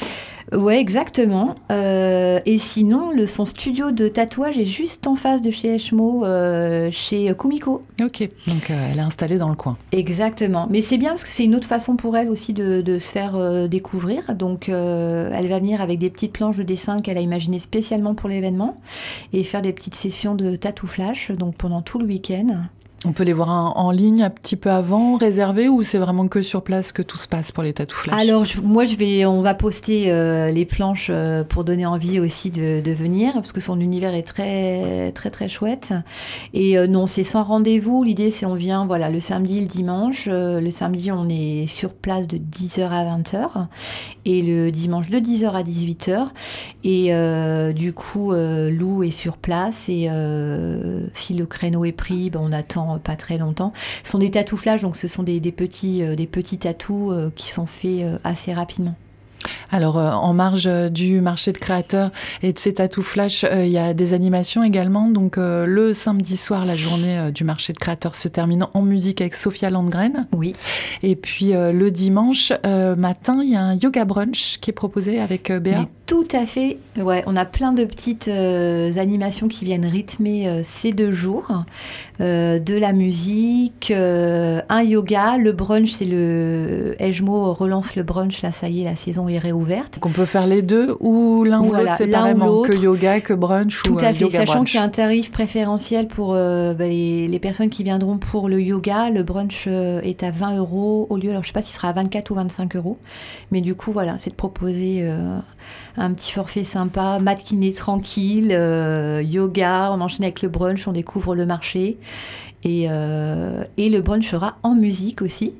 Ouais, 0.52 0.80
exactement. 0.80 1.54
Euh, 1.70 2.40
et 2.44 2.58
sinon, 2.58 3.10
le, 3.12 3.26
son 3.26 3.44
studio 3.44 3.92
de 3.92 4.08
tatouage 4.08 4.58
est 4.58 4.64
juste 4.64 5.06
en 5.06 5.14
face 5.14 5.42
de 5.42 5.50
chez 5.50 5.74
Eshmo, 5.74 6.24
euh, 6.24 6.90
chez 6.90 7.32
Kumiko. 7.38 7.82
Ok, 8.02 8.28
donc 8.48 8.70
euh, 8.70 8.88
elle 8.90 8.98
est 8.98 9.02
installée 9.02 9.38
dans 9.38 9.48
le 9.48 9.54
coin. 9.54 9.76
Exactement. 9.92 10.66
Mais 10.70 10.80
c'est 10.80 10.98
bien 10.98 11.10
parce 11.10 11.22
que 11.22 11.28
c'est 11.28 11.44
une 11.44 11.54
autre 11.54 11.68
façon 11.68 11.96
pour 11.96 12.16
elle 12.16 12.28
aussi 12.28 12.52
de, 12.52 12.80
de 12.80 12.98
se 12.98 13.08
faire 13.08 13.36
euh, 13.36 13.68
découvrir. 13.68 14.34
Donc, 14.34 14.68
elle 14.68 15.48
va 15.48 15.58
venir 15.58 15.80
avec 15.80 15.98
des 15.98 16.10
petites 16.10 16.32
planches 16.32 16.56
de 16.56 16.62
dessin 16.62 16.98
qu'elle 16.98 17.18
a 17.18 17.20
imaginées 17.20 17.58
spécialement 17.58 18.14
pour 18.14 18.28
l'événement 18.28 18.80
et 19.32 19.44
faire 19.44 19.62
des 19.62 19.72
petites 19.72 19.94
sessions 19.94 20.34
de 20.34 20.56
tatou 20.56 20.86
flash 20.86 21.30
donc 21.30 21.56
pendant 21.56 21.82
tout 21.82 21.98
le 21.98 22.06
week-end. 22.06 22.64
On 23.06 23.12
peut 23.12 23.24
les 23.24 23.32
voir 23.32 23.48
en, 23.78 23.90
ligne 23.92 24.22
un 24.22 24.28
petit 24.28 24.56
peu 24.56 24.70
avant, 24.70 25.16
réservé, 25.16 25.70
ou 25.70 25.80
c'est 25.80 25.96
vraiment 25.96 26.28
que 26.28 26.42
sur 26.42 26.62
place 26.62 26.92
que 26.92 27.00
tout 27.00 27.16
se 27.16 27.28
passe 27.28 27.50
pour 27.50 27.62
les 27.62 27.72
tatous 27.72 27.96
flash? 27.96 28.20
Alors, 28.20 28.44
moi, 28.62 28.84
je 28.84 28.94
vais, 28.96 29.24
on 29.24 29.40
va 29.40 29.54
poster 29.54 30.12
euh, 30.12 30.50
les 30.50 30.66
planches 30.66 31.08
euh, 31.10 31.42
pour 31.42 31.64
donner 31.64 31.86
envie 31.86 32.20
aussi 32.20 32.50
de, 32.50 32.90
venir, 32.92 33.32
parce 33.32 33.52
que 33.52 33.60
son 33.60 33.80
univers 33.80 34.14
est 34.14 34.22
très, 34.22 35.12
très, 35.12 35.30
très 35.30 35.48
chouette. 35.48 35.94
Et 36.52 36.76
euh, 36.76 36.86
non, 36.86 37.06
c'est 37.06 37.24
sans 37.24 37.42
rendez-vous. 37.42 38.04
L'idée, 38.04 38.30
c'est 38.30 38.44
on 38.44 38.54
vient, 38.54 38.84
voilà, 38.84 39.08
le 39.08 39.20
samedi, 39.20 39.60
le 39.60 39.66
dimanche. 39.66 40.28
Le 40.30 40.70
samedi, 40.70 41.10
on 41.10 41.26
est 41.30 41.66
sur 41.68 41.94
place 41.94 42.28
de 42.28 42.36
10h 42.36 42.82
à 42.82 43.16
20h, 43.16 43.66
et 44.26 44.42
le 44.42 44.70
dimanche 44.70 45.08
de 45.08 45.16
10h 45.16 45.52
à 45.52 45.62
18h. 45.62 46.26
Et 46.84 47.72
du 47.72 47.94
coup, 47.94 48.32
Lou 48.32 49.02
est 49.04 49.10
sur 49.10 49.38
place, 49.38 49.88
et 49.88 50.10
si 51.14 51.32
le 51.32 51.46
créneau 51.46 51.86
est 51.86 51.92
pris, 51.92 52.28
ben, 52.28 52.40
on 52.42 52.52
attend 52.52 52.89
pas 52.98 53.16
très 53.16 53.38
longtemps. 53.38 53.72
Ce 54.04 54.10
sont 54.12 54.18
des 54.18 54.30
tatouflages, 54.30 54.82
donc 54.82 54.96
ce 54.96 55.08
sont 55.08 55.22
des, 55.22 55.40
des 55.40 55.52
petits, 55.52 56.02
euh, 56.02 56.16
des 56.16 56.26
petits 56.26 56.58
tatous 56.58 57.12
euh, 57.12 57.30
qui 57.34 57.48
sont 57.48 57.66
faits 57.66 58.00
euh, 58.02 58.18
assez 58.24 58.52
rapidement. 58.52 58.94
Alors, 59.70 59.96
euh, 59.98 60.10
en 60.10 60.34
marge 60.34 60.66
euh, 60.66 60.90
du 60.90 61.22
marché 61.22 61.52
de 61.52 61.56
créateurs 61.58 62.10
et 62.42 62.52
de 62.52 62.58
ces 62.58 62.74
tatous 62.74 63.02
flash, 63.04 63.42
euh, 63.44 63.64
il 63.64 63.70
y 63.70 63.78
a 63.78 63.94
des 63.94 64.12
animations 64.12 64.62
également. 64.62 65.08
Donc, 65.08 65.38
euh, 65.38 65.64
le 65.64 65.94
samedi 65.94 66.36
soir, 66.36 66.66
la 66.66 66.76
journée 66.76 67.18
euh, 67.18 67.30
du 67.30 67.42
marché 67.44 67.72
de 67.72 67.78
créateurs 67.78 68.16
se 68.16 68.28
termine 68.28 68.66
en 68.74 68.82
musique 68.82 69.22
avec 69.22 69.32
Sophia 69.32 69.70
Landgren. 69.70 70.26
Oui, 70.32 70.54
Et 71.02 71.16
puis, 71.16 71.54
euh, 71.54 71.72
le 71.72 71.90
dimanche 71.90 72.52
euh, 72.66 72.96
matin, 72.96 73.40
il 73.42 73.50
y 73.50 73.56
a 73.56 73.62
un 73.62 73.76
yoga 73.76 74.04
brunch 74.04 74.58
qui 74.60 74.70
est 74.70 74.74
proposé 74.74 75.20
avec 75.20 75.50
euh, 75.50 75.58
Béa. 75.58 75.78
mais 75.80 75.88
Tout 76.10 76.26
à 76.32 76.44
fait. 76.44 76.76
Ouais, 77.00 77.22
on 77.28 77.36
a 77.36 77.44
plein 77.44 77.72
de 77.72 77.84
petites 77.84 78.26
euh, 78.26 78.92
animations 78.96 79.46
qui 79.46 79.64
viennent 79.64 79.86
rythmer 79.86 80.48
euh, 80.48 80.60
ces 80.64 80.90
deux 80.90 81.12
jours. 81.12 81.46
Euh, 82.20 82.58
de 82.58 82.74
la 82.74 82.92
musique, 82.92 83.92
un 83.92 84.82
yoga, 84.82 85.36
le 85.38 85.52
brunch, 85.52 85.92
c'est 85.92 86.04
le 86.04 86.96
Ejmo 86.98 87.54
relance 87.54 87.94
le 87.94 88.02
brunch. 88.02 88.42
Là, 88.42 88.50
ça 88.50 88.68
y 88.68 88.80
est, 88.80 88.84
la 88.86 88.96
saison 88.96 89.28
est 89.28 89.38
réouverte. 89.38 89.94
Donc 89.94 90.06
on 90.06 90.10
peut 90.10 90.24
faire 90.24 90.48
les 90.48 90.62
deux 90.62 90.96
ou 90.98 91.44
l'un 91.44 91.60
ou 91.60 91.72
l'autre 91.72 91.94
séparément, 91.94 92.62
que 92.62 92.74
yoga, 92.74 93.20
que 93.20 93.32
brunch 93.32 93.80
Tout 93.84 93.96
à 94.00 94.12
fait, 94.12 94.28
sachant 94.30 94.64
qu'il 94.64 94.80
y 94.80 94.82
a 94.82 94.82
un 94.82 94.88
tarif 94.88 95.30
préférentiel 95.30 96.08
pour 96.08 96.32
bah, 96.32 96.74
les, 96.80 97.28
les, 97.28 97.38
personnes 97.38 97.70
qui 97.70 97.84
viendront 97.84 98.18
pour 98.18 98.48
le 98.48 98.60
yoga. 98.60 99.10
Le 99.10 99.22
brunch 99.22 99.68
est 99.68 100.24
à 100.24 100.32
20 100.32 100.56
euros 100.56 101.06
au 101.08 101.16
lieu, 101.16 101.30
alors 101.30 101.44
je 101.44 101.46
sais 101.46 101.52
pas 101.52 101.62
s'il 101.62 101.76
sera 101.76 101.90
à 101.90 101.92
24 101.92 102.32
ou 102.32 102.34
25 102.34 102.74
euros, 102.74 102.98
mais 103.52 103.60
du 103.60 103.76
coup 103.76 103.92
voilà, 103.92 104.16
c'est 104.18 104.30
de 104.30 104.34
proposer 104.34 105.08
un 105.96 106.12
petit 106.14 106.32
forfait 106.32 106.64
sympa, 106.64 107.18
matinée 107.20 107.72
tranquille, 107.72 108.52
euh, 108.52 109.22
yoga, 109.22 109.90
on 109.92 110.00
enchaîne 110.00 110.24
avec 110.24 110.42
le 110.42 110.48
brunch, 110.48 110.86
on 110.88 110.92
découvre 110.92 111.34
le 111.34 111.46
marché. 111.46 111.98
Et, 112.62 112.86
euh, 112.90 113.64
le 113.78 114.00
brunch 114.00 114.28
sera 114.28 114.58
en 114.62 114.74
musique 114.74 115.22
aussi, 115.22 115.54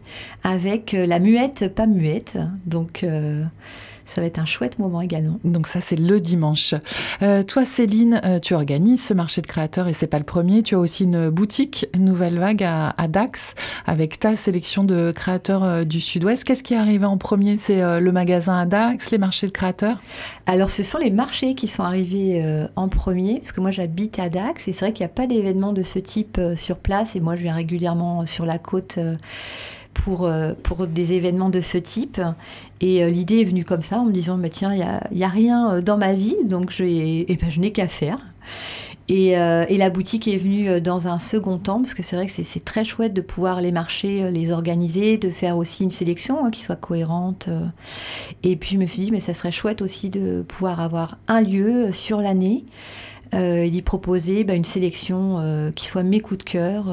avec 0.45 0.95
euh, 0.95 1.07
la 1.07 1.19
muette, 1.19 1.75
pas 1.75 1.87
muette. 1.87 2.39
Donc 2.67 3.05
ça 4.13 4.21
va 4.21 4.27
être 4.27 4.41
un 4.41 4.45
chouette 4.45 4.81
moment 4.81 5.01
également. 5.01 5.39
Donc 5.45 5.69
ça, 5.69 5.81
c'est 5.81 5.99
le 5.99 6.21
dimanche. 6.21 6.75
Euh, 7.23 7.45
toi, 7.45 7.65
Céline, 7.65 8.21
euh, 8.25 8.41
tu 8.41 8.55
organises 8.55 9.05
ce 9.05 9.15
marché 9.15 9.41
de 9.41 9.47
créateurs 9.47 9.87
et 9.87 9.93
c'est 9.93 10.09
pas 10.09 10.19
le 10.19 10.25
premier. 10.25 10.65
Tu 10.65 10.75
as 10.75 10.81
aussi 10.81 11.05
une 11.05 11.31
boutique 11.31 11.87
Nouvelle 11.97 12.39
Vague 12.39 12.65
à, 12.65 12.93
Dax 13.09 13.55
avec 13.87 14.19
ta 14.19 14.35
sélection 14.35 14.83
de 14.83 15.13
créateurs 15.13 15.63
euh, 15.63 15.85
du 15.85 16.01
Sud-Ouest. 16.01 16.43
Qu'est-ce 16.43 16.65
qui 16.65 16.75
est 16.75 16.79
arrivé 16.79 17.05
en 17.05 17.19
premier? 17.19 17.57
C'est 17.57 18.01
le 18.01 18.13
magasin 18.13 18.59
à 18.59 18.67
Dax, 18.67 19.11
les 19.11 19.19
marchés 19.19 19.47
de 19.47 19.53
créateurs? 19.53 19.99
Alors, 20.47 20.71
ce 20.71 20.83
sont 20.83 20.99
les 20.99 21.11
marchés 21.11 21.55
qui 21.55 21.69
sont 21.69 21.83
arrivés 21.83 22.43
en 22.77 22.89
premier, 22.89 23.39
parce 23.39 23.53
que 23.53 23.61
moi, 23.61 23.71
j'habite 23.71 24.19
à 24.19 24.29
Dax 24.29 24.67
et 24.67 24.73
c'est 24.73 24.87
vrai 24.87 24.93
qu'il 24.93 25.05
n'y 25.05 25.11
a 25.11 25.15
pas 25.15 25.27
d'événement 25.27 25.73
de 25.73 25.83
ce 25.83 25.99
type 25.99 26.41
sur 26.57 26.79
place 26.79 27.17
et 27.17 27.21
moi, 27.21 27.37
je 27.37 27.43
viens 27.43 27.55
régulièrement 27.55 28.27
sur 28.27 28.45
la 28.45 28.59
côte 28.59 28.99
pour, 29.95 30.27
euh, 30.27 30.53
pour 30.63 30.87
des 30.87 31.13
événements 31.13 31.51
de 31.51 31.61
ce 31.61 31.79
type. 31.79 32.21
Et 32.81 33.03
euh, 33.03 33.11
l'idée 33.11 33.41
est 33.41 33.45
venue 33.45 33.65
comme 33.65 33.83
ça, 33.83 33.99
en 33.99 34.05
me 34.05 34.13
disant, 34.13 34.37
mais 34.37 34.51
tiens, 34.51 34.73
il 34.73 34.77
n'y 34.77 34.83
a, 34.83 35.03
y 35.13 35.25
a, 35.25 35.29
rien 35.29 35.73
euh, 35.73 35.83
dans 35.83 35.99
ma 35.99 36.13
vie, 36.13 36.37
donc 36.45 36.79
et 36.81 37.39
ben, 37.41 37.51
je 37.51 37.61
n'ai 37.61 37.73
qu'à 37.73 37.89
faire. 37.89 38.19
Et, 39.09 39.31
et, 39.31 39.77
la 39.77 39.91
boutique 39.91 40.29
est 40.29 40.37
venue 40.37 40.81
dans 40.81 41.09
un 41.09 41.19
second 41.19 41.59
temps, 41.59 41.81
parce 41.81 41.95
que 41.95 42.03
c'est 42.05 42.15
vrai 42.15 42.29
que 42.29 42.33
c'est 42.33 42.65
très 42.65 42.85
chouette 42.85 43.13
de 43.13 43.21
pouvoir 43.21 43.61
les 43.61 43.73
marcher, 43.73 44.31
les 44.31 44.53
organiser, 44.53 45.19
de 45.19 45.31
faire 45.31 45.57
aussi 45.57 45.83
une 45.83 45.91
sélection 45.91 46.45
hein, 46.45 46.53
qui 46.53 46.63
soit 46.63 46.77
cohérente. 46.77 47.49
Et 48.45 48.55
puis 48.55 48.71
je 48.71 48.79
me 48.79 48.87
suis 48.87 49.03
dit, 49.03 49.11
mais 49.11 49.19
ça 49.19 49.35
serait 49.35 49.51
chouette 49.51 49.83
aussi 49.83 50.11
de 50.11 50.43
pouvoir 50.43 50.79
avoir 50.79 51.19
un 51.27 51.41
lieu 51.41 51.91
sur 51.93 52.21
l'année 52.21 52.65
euh, 53.35 53.65
et 53.65 53.71
d'y 53.71 53.83
proposer 53.83 54.45
bah, 54.45 54.55
une 54.55 54.65
sélection 54.65 55.73
qui 55.75 55.87
soit 55.87 56.05
mes 56.05 56.21
coups 56.21 56.39
de 56.39 56.45
cœur 56.45 56.85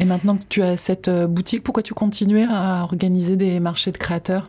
et 0.00 0.06
maintenant 0.06 0.36
que 0.36 0.44
tu 0.48 0.62
as 0.62 0.78
cette 0.78 1.08
euh, 1.08 1.26
boutique, 1.26 1.62
pourquoi 1.62 1.82
tu 1.82 1.92
continues 1.92 2.46
à 2.50 2.82
organiser 2.82 3.36
des 3.36 3.60
marchés 3.60 3.92
de 3.92 3.98
créateurs? 3.98 4.48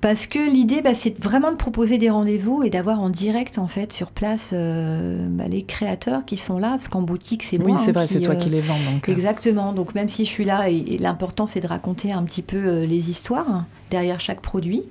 Parce 0.00 0.26
que 0.26 0.38
l'idée, 0.38 0.80
bah, 0.80 0.94
c'est 0.94 1.22
vraiment 1.22 1.52
de 1.52 1.56
proposer 1.56 1.98
des 1.98 2.08
rendez-vous 2.08 2.62
et 2.62 2.70
d'avoir 2.70 3.00
en 3.00 3.10
direct, 3.10 3.58
en 3.58 3.66
fait, 3.66 3.92
sur 3.92 4.10
place, 4.10 4.52
euh, 4.54 5.26
bah, 5.28 5.48
les 5.48 5.64
créateurs 5.64 6.24
qui 6.24 6.38
sont 6.38 6.58
là. 6.58 6.70
Parce 6.70 6.88
qu'en 6.88 7.02
boutique, 7.02 7.42
c'est 7.42 7.58
moi. 7.58 7.72
Oui, 7.72 7.76
c'est 7.78 7.92
vrai, 7.92 8.06
c'est 8.06 8.20
toi 8.20 8.36
qui 8.36 8.48
les 8.48 8.62
vends. 8.62 8.78
Donc. 8.90 9.06
Euh. 9.08 9.12
Exactement. 9.12 9.74
Donc, 9.74 9.94
même 9.94 10.08
si 10.08 10.24
je 10.24 10.30
suis 10.30 10.46
là, 10.46 10.70
et, 10.70 10.96
l'important, 10.98 11.44
c'est 11.44 11.60
de 11.60 11.66
raconter 11.66 12.12
un 12.12 12.22
petit 12.22 12.42
peu 12.42 12.84
les 12.84 13.10
histoires 13.10 13.66
derrière 13.90 14.18
chaque 14.18 14.40
produit. 14.40 14.82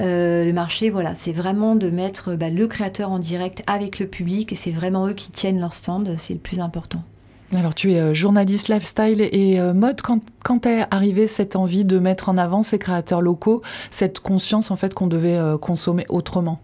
le 0.00 0.50
marché, 0.50 0.90
voilà, 0.90 1.14
c'est 1.14 1.32
vraiment 1.32 1.76
de 1.76 1.90
mettre 1.90 2.34
bah, 2.34 2.50
le 2.50 2.66
créateur 2.66 3.12
en 3.12 3.20
direct 3.20 3.62
avec 3.68 4.00
le 4.00 4.08
public 4.08 4.52
et 4.52 4.56
c'est 4.56 4.72
vraiment 4.72 5.06
eux 5.06 5.14
qui 5.14 5.30
tiennent 5.30 5.60
leur 5.60 5.74
stand, 5.74 6.16
c'est 6.18 6.34
le 6.34 6.40
plus 6.40 6.58
important. 6.58 7.04
Alors 7.54 7.74
tu 7.74 7.92
es 7.92 8.00
euh, 8.00 8.12
journaliste 8.12 8.68
lifestyle 8.68 9.22
et 9.22 9.58
euh, 9.58 9.72
mode. 9.72 10.02
Quand, 10.02 10.66
est 10.66 10.84
arrivée 10.90 11.26
cette 11.26 11.56
envie 11.56 11.84
de 11.84 11.98
mettre 11.98 12.28
en 12.28 12.36
avant 12.36 12.62
ces 12.62 12.78
créateurs 12.78 13.22
locaux, 13.22 13.62
cette 13.90 14.20
conscience 14.20 14.70
en 14.70 14.76
fait 14.76 14.92
qu'on 14.92 15.06
devait 15.06 15.38
euh, 15.38 15.56
consommer 15.56 16.04
autrement? 16.10 16.60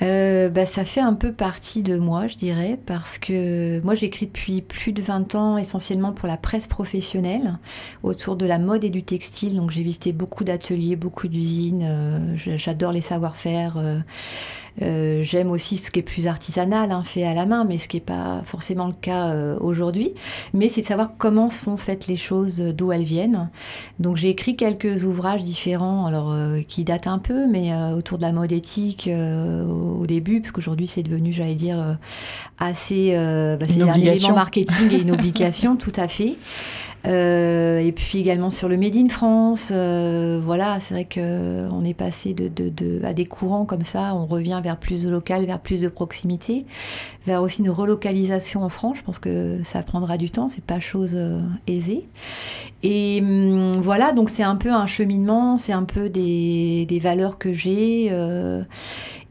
Bah, 0.00 0.66
ça 0.66 0.84
fait 0.84 1.00
un 1.00 1.14
peu 1.14 1.32
partie 1.32 1.82
de 1.82 1.98
moi, 1.98 2.26
je 2.26 2.36
dirais, 2.36 2.78
parce 2.86 3.18
que 3.18 3.80
moi 3.82 3.94
j'écris 3.94 4.26
depuis 4.26 4.62
plus 4.62 4.92
de 4.92 5.02
20 5.02 5.34
ans 5.34 5.58
essentiellement 5.58 6.12
pour 6.12 6.28
la 6.28 6.36
presse 6.36 6.66
professionnelle 6.66 7.58
autour 8.02 8.36
de 8.36 8.46
la 8.46 8.58
mode 8.58 8.84
et 8.84 8.90
du 8.90 9.02
textile. 9.02 9.56
Donc 9.56 9.70
j'ai 9.70 9.82
visité 9.82 10.12
beaucoup 10.12 10.44
d'ateliers, 10.44 10.96
beaucoup 10.96 11.28
d'usines. 11.28 12.36
J'adore 12.36 12.92
les 12.92 13.00
savoir-faire. 13.00 13.78
Euh, 14.82 15.22
j'aime 15.22 15.50
aussi 15.50 15.76
ce 15.76 15.90
qui 15.90 15.98
est 15.98 16.02
plus 16.02 16.26
artisanal, 16.26 16.92
hein, 16.92 17.02
fait 17.04 17.24
à 17.24 17.34
la 17.34 17.46
main, 17.46 17.64
mais 17.64 17.78
ce 17.78 17.88
qui 17.88 17.96
n'est 17.96 18.02
pas 18.02 18.42
forcément 18.44 18.86
le 18.86 18.92
cas 18.92 19.28
euh, 19.28 19.56
aujourd'hui. 19.60 20.14
Mais 20.54 20.68
c'est 20.68 20.80
de 20.82 20.86
savoir 20.86 21.10
comment 21.18 21.50
sont 21.50 21.76
faites 21.76 22.06
les 22.06 22.16
choses, 22.16 22.60
d'où 22.60 22.92
elles 22.92 23.04
viennent. 23.04 23.50
Donc 23.98 24.16
j'ai 24.16 24.30
écrit 24.30 24.56
quelques 24.56 25.04
ouvrages 25.04 25.44
différents, 25.44 26.06
alors 26.06 26.32
euh, 26.32 26.60
qui 26.62 26.84
datent 26.84 27.06
un 27.06 27.18
peu, 27.18 27.46
mais 27.46 27.74
autour 27.96 28.18
de 28.18 28.22
la 28.22 28.32
mode 28.32 28.52
éthique 28.52 29.08
au, 29.98 30.06
début, 30.06 30.40
parce 30.40 30.52
qu'aujourd'hui 30.52 30.86
c'est 30.86 31.02
devenu, 31.02 31.32
j'allais 31.32 31.54
dire, 31.54 31.98
assez, 32.58 33.14
bah, 33.58 33.66
c'est 33.68 33.82
un 33.82 33.94
élément 33.94 34.34
marketing 34.34 34.92
et 34.92 35.00
une 35.00 35.10
obligation, 35.12 35.76
tout 35.76 35.92
à 35.96 36.08
fait. 36.08 36.36
Euh, 37.06 37.78
et 37.78 37.92
puis 37.92 38.18
également 38.18 38.50
sur 38.50 38.68
le 38.68 38.76
Made 38.76 38.96
in 38.96 39.08
France. 39.08 39.70
Euh, 39.72 40.40
voilà, 40.42 40.80
c'est 40.80 40.94
vrai 40.94 41.06
qu'on 41.06 41.84
est 41.84 41.94
passé 41.94 42.34
de, 42.34 42.48
de, 42.48 43.04
à 43.04 43.14
des 43.14 43.26
courants 43.26 43.64
comme 43.64 43.84
ça. 43.84 44.14
On 44.14 44.26
revient 44.26 44.60
vers 44.62 44.76
plus 44.76 45.04
de 45.04 45.08
local, 45.08 45.46
vers 45.46 45.60
plus 45.60 45.80
de 45.80 45.88
proximité, 45.88 46.66
vers 47.26 47.42
aussi 47.42 47.62
une 47.62 47.70
relocalisation 47.70 48.62
en 48.62 48.68
France. 48.68 48.98
Je 48.98 49.02
pense 49.02 49.18
que 49.18 49.60
ça 49.64 49.82
prendra 49.82 50.18
du 50.18 50.30
temps, 50.30 50.48
c'est 50.48 50.64
pas 50.64 50.80
chose 50.80 51.12
euh, 51.14 51.40
aisée. 51.66 52.04
Et 52.82 53.20
hum, 53.22 53.80
voilà, 53.80 54.12
donc 54.12 54.30
c'est 54.30 54.42
un 54.42 54.56
peu 54.56 54.70
un 54.70 54.86
cheminement, 54.86 55.56
c'est 55.56 55.72
un 55.72 55.84
peu 55.84 56.08
des, 56.08 56.86
des 56.86 56.98
valeurs 56.98 57.38
que 57.38 57.52
j'ai. 57.52 58.10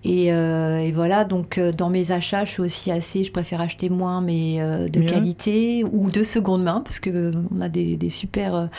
Euh, 0.05 0.77
et, 0.77 0.91
voilà, 0.91 1.25
donc 1.25 1.57
euh, 1.57 1.71
dans 1.71 1.89
mes 1.89 2.11
achats, 2.11 2.45
je 2.45 2.51
suis 2.51 2.61
aussi 2.61 2.91
assez, 2.91 3.23
je 3.23 3.31
préfère 3.31 3.59
acheter 3.59 3.89
moins, 3.89 4.21
mais 4.21 4.57
euh, 4.59 4.87
de 4.87 5.01
qualité 5.01 5.83
ou 5.91 6.09
de 6.09 6.23
seconde 6.23 6.63
main, 6.63 6.81
parce 6.81 6.99
que 6.99 7.31
on 7.55 7.59
a 7.61 7.69
des, 7.69 7.97
super. 8.09 8.69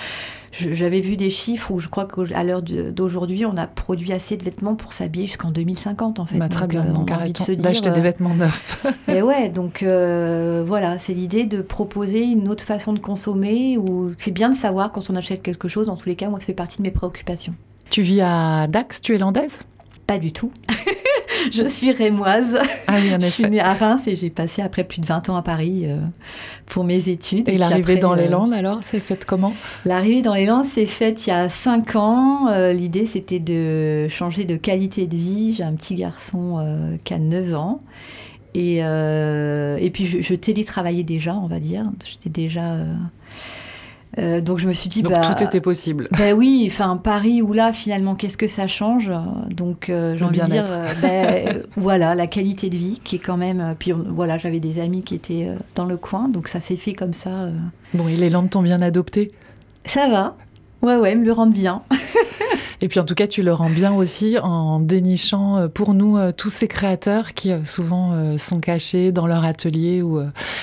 J'avais 0.52 1.00
vu 1.00 1.16
des 1.16 1.30
chiffres 1.30 1.70
où 1.70 1.78
je 1.78 1.88
crois 1.88 2.06
qu'à 2.06 2.42
l'heure 2.42 2.62
d'aujourd'hui, 2.62 3.44
on 3.44 3.56
a 3.56 3.66
produit 3.66 4.12
assez 4.12 4.36
de 4.36 4.44
vêtements 4.44 4.74
pour 4.74 4.92
s'habiller 4.92 5.26
jusqu'en 5.26 5.50
2050 5.50 6.18
en 6.18 6.26
fait. 6.26 6.38
Bah, 6.38 6.48
très 6.48 6.66
bien, 6.66 6.84
donc 6.84 7.10
arrêtons 7.10 7.44
d'acheter 7.56 7.90
des 7.90 8.00
vêtements 8.00 8.34
neufs. 8.34 8.84
et 9.08 9.22
ouais, 9.22 9.48
donc 9.50 9.84
voilà, 9.84 10.98
c'est 10.98 11.14
l'idée 11.14 11.44
de 11.44 11.60
proposer 11.60 12.24
une 12.24 12.48
autre 12.48 12.64
façon 12.64 12.92
de 12.92 12.98
consommer. 12.98 13.76
Ou 13.78 14.10
c'est 14.18 14.32
bien 14.32 14.50
de 14.50 14.54
savoir 14.54 14.90
quand 14.90 15.08
on 15.10 15.14
achète 15.14 15.42
quelque 15.42 15.68
chose. 15.68 15.86
Dans 15.86 15.96
tous 15.96 16.08
les 16.08 16.16
cas, 16.16 16.28
moi, 16.28 16.40
ça 16.40 16.46
fait 16.46 16.54
partie 16.54 16.78
de 16.78 16.82
mes 16.82 16.90
préoccupations. 16.90 17.54
Tu 17.90 18.02
vis 18.02 18.20
à 18.20 18.66
Dax, 18.68 19.00
tu 19.00 19.14
es 19.14 19.18
landaise? 19.18 19.60
Pas 20.06 20.18
du 20.18 20.32
tout. 20.32 20.50
je 21.52 21.68
suis 21.68 21.92
rémoise. 21.92 22.58
Ah 22.86 22.96
oui, 22.96 23.10
je 23.20 23.26
suis 23.26 23.44
née 23.44 23.60
à 23.60 23.74
Reims 23.74 24.02
et 24.06 24.16
j'ai 24.16 24.30
passé 24.30 24.62
après 24.62 24.84
plus 24.84 25.00
de 25.00 25.06
20 25.06 25.28
ans 25.30 25.36
à 25.36 25.42
Paris 25.42 25.82
euh, 25.84 25.96
pour 26.66 26.84
mes 26.84 27.08
études. 27.08 27.48
Et, 27.48 27.58
l'arrivée 27.58 27.96
dans 27.96 28.14
les 28.14 28.26
euh, 28.26 28.30
Landes, 28.30 28.52
alors, 28.52 28.80
c'est 28.82 29.00
faite 29.00 29.24
comment? 29.24 29.54
L'arrivée 29.84 30.22
dans 30.22 30.34
les 30.34 30.46
Landes, 30.46 30.64
c'est 30.64 30.86
faite 30.86 31.26
il 31.26 31.30
y 31.30 31.32
a 31.32 31.48
5 31.48 31.96
ans. 31.96 32.48
Euh, 32.48 32.72
l'idée, 32.72 33.06
c'était 33.06 33.38
de 33.38 34.08
changer 34.08 34.44
de 34.44 34.56
qualité 34.56 35.06
de 35.06 35.16
vie. 35.16 35.54
J'ai 35.54 35.64
un 35.64 35.74
petit 35.74 35.94
garçon 35.94 36.98
qui 37.04 37.14
a 37.14 37.18
9 37.18 37.54
ans. 37.54 37.82
Et, 38.54 38.78
et 38.78 39.90
puis, 39.92 40.06
je, 40.06 40.20
je 40.20 40.34
télétravaillais 40.34 41.04
déjà, 41.04 41.34
on 41.34 41.46
va 41.46 41.60
dire. 41.60 41.84
J'étais 42.04 42.30
déjà 42.30 42.76
euh, 44.18 44.40
donc 44.40 44.58
je 44.58 44.66
me 44.66 44.72
suis 44.72 44.88
dit 44.88 45.02
donc 45.02 45.12
bah, 45.12 45.20
tout 45.20 45.42
était 45.42 45.60
possible. 45.60 46.08
Ben 46.18 46.34
oui, 46.34 46.66
enfin 46.70 46.96
Paris 46.96 47.42
ou 47.42 47.52
là 47.52 47.72
finalement 47.72 48.14
qu'est-ce 48.14 48.36
que 48.36 48.48
ça 48.48 48.66
change? 48.66 49.10
Donc 49.50 49.88
euh, 49.88 50.16
j'ai 50.16 50.24
envie 50.24 50.40
de 50.40 50.46
dire 50.46 50.66
euh, 50.68 50.92
ben, 51.00 51.62
voilà 51.76 52.14
la 52.14 52.26
qualité 52.26 52.70
de 52.70 52.76
vie 52.76 53.00
qui 53.04 53.16
est 53.16 53.20
quand 53.20 53.36
même. 53.36 53.76
Puis 53.78 53.92
voilà 53.92 54.36
j'avais 54.36 54.58
des 54.58 54.80
amis 54.80 55.04
qui 55.04 55.14
étaient 55.14 55.48
dans 55.76 55.84
le 55.84 55.96
coin 55.96 56.28
donc 56.28 56.48
ça 56.48 56.60
s'est 56.60 56.76
fait 56.76 56.92
comme 56.92 57.12
ça. 57.12 57.50
Bon 57.94 58.08
et 58.08 58.16
les 58.16 58.30
Landes 58.30 58.50
t'ont 58.50 58.62
bien 58.62 58.82
adopté? 58.82 59.32
Ça 59.84 60.08
va. 60.08 60.36
Ouais 60.82 60.96
ouais 60.96 61.14
me 61.14 61.24
le 61.24 61.32
rendent 61.32 61.52
bien. 61.52 61.82
Et 62.82 62.88
puis 62.88 62.98
en 62.98 63.04
tout 63.04 63.14
cas, 63.14 63.26
tu 63.26 63.42
le 63.42 63.52
rends 63.52 63.68
bien 63.68 63.92
aussi 63.92 64.38
en 64.38 64.80
dénichant 64.80 65.58
euh, 65.58 65.68
pour 65.68 65.92
nous 65.92 66.16
euh, 66.16 66.32
tous 66.32 66.48
ces 66.48 66.66
créateurs 66.66 67.34
qui 67.34 67.52
euh, 67.52 67.62
souvent 67.64 67.90
sont 68.38 68.60
cachés 68.60 69.12
dans 69.12 69.26
leur 69.26 69.44
atelier 69.44 70.02
ou 70.02 70.22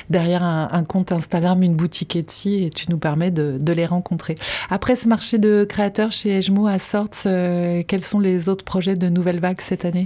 derrière 0.09 0.43
un, 0.43 0.83
compte 0.83 1.11
Instagram, 1.11 1.61
une 1.63 1.75
boutique 1.75 2.15
Etsy, 2.15 2.63
et 2.63 2.69
tu 2.69 2.85
nous 2.89 2.97
permets 2.97 3.31
de, 3.31 3.73
les 3.73 3.85
rencontrer. 3.85 4.35
Après 4.69 4.95
ce 4.95 5.07
marché 5.07 5.37
de 5.37 5.65
créateurs 5.67 6.11
chez 6.11 6.37
Ejmo 6.37 6.67
à 6.67 6.79
Sorts, 6.79 7.23
quels 7.23 8.03
sont 8.03 8.19
les 8.19 8.49
autres 8.49 8.65
projets 8.65 8.95
de 8.95 9.09
Nouvelle 9.09 9.39
Vague 9.39 9.61
cette 9.61 9.85
année? 9.85 10.05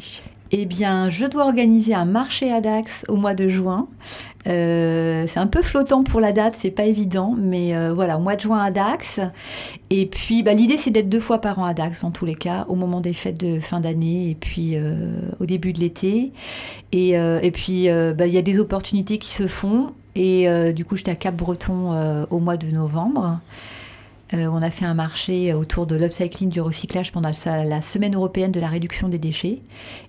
Eh 0.54 0.66
bien, 0.66 1.08
je 1.08 1.26
dois 1.26 1.46
organiser 1.46 1.94
un 1.94 2.04
marché 2.04 2.52
à 2.52 2.60
Dax 2.60 3.06
au 3.08 3.16
mois 3.16 3.34
de 3.34 3.48
juin. 3.48 3.88
Euh, 4.48 5.26
c'est 5.28 5.40
un 5.40 5.48
peu 5.48 5.62
flottant 5.62 6.04
pour 6.04 6.20
la 6.20 6.32
date, 6.32 6.56
c'est 6.58 6.72
pas 6.72 6.86
évident, 6.86 7.36
mais 7.38 7.76
euh, 7.76 7.94
voilà, 7.94 8.18
au 8.18 8.22
mois 8.22 8.36
de 8.36 8.42
juin 8.42 8.60
à 8.60 8.72
Dax. 8.72 9.20
Et 9.90 10.06
puis, 10.08 10.44
bah, 10.44 10.54
l'idée 10.54 10.78
c'est 10.78 10.92
d'être 10.92 11.10
deux 11.10 11.20
fois 11.20 11.40
par 11.40 11.60
an 11.60 11.66
à 11.66 11.74
Dax, 11.74 12.04
en 12.04 12.12
tous 12.12 12.26
les 12.26 12.36
cas, 12.36 12.66
au 12.68 12.76
moment 12.76 13.02
des 13.02 13.14
fêtes 13.14 13.40
de 13.40 13.60
fin 13.60 13.80
d'année 13.80 14.30
et 14.30 14.36
puis 14.36 14.76
euh, 14.76 14.96
au 15.40 15.46
début 15.46 15.74
de 15.74 15.80
l'été. 15.80 16.32
Et, 16.92 17.12
et, 17.12 17.52
puis, 17.52 17.88
bah, 17.88 18.28
il 18.28 18.34
y 18.34 18.38
a 18.38 18.42
des 18.42 18.60
opportunités 18.60 19.18
qui 19.18 19.32
se 19.32 19.48
font. 19.48 19.94
Et 20.14 20.46
du 20.74 20.84
coup, 20.84 20.98
j'étais 20.98 21.12
à 21.12 21.16
Cap-Breton 21.16 22.26
au 22.30 22.40
mois 22.40 22.58
de 22.58 22.68
novembre. 22.68 23.40
Euh, 24.34 24.48
on 24.52 24.62
a 24.62 24.70
fait 24.70 24.86
un 24.86 24.94
marché 24.94 25.54
autour 25.54 25.86
de 25.86 25.96
l'upcycling, 25.96 26.50
du 26.50 26.62
recyclage 26.62 27.12
pendant 27.12 27.32
la 27.46 27.82
semaine 27.82 28.16
européenne 28.16 28.52
de 28.52 28.60
la 28.60 28.68
réduction 28.68 29.10
des 29.10 29.20
déchets. 29.20 29.60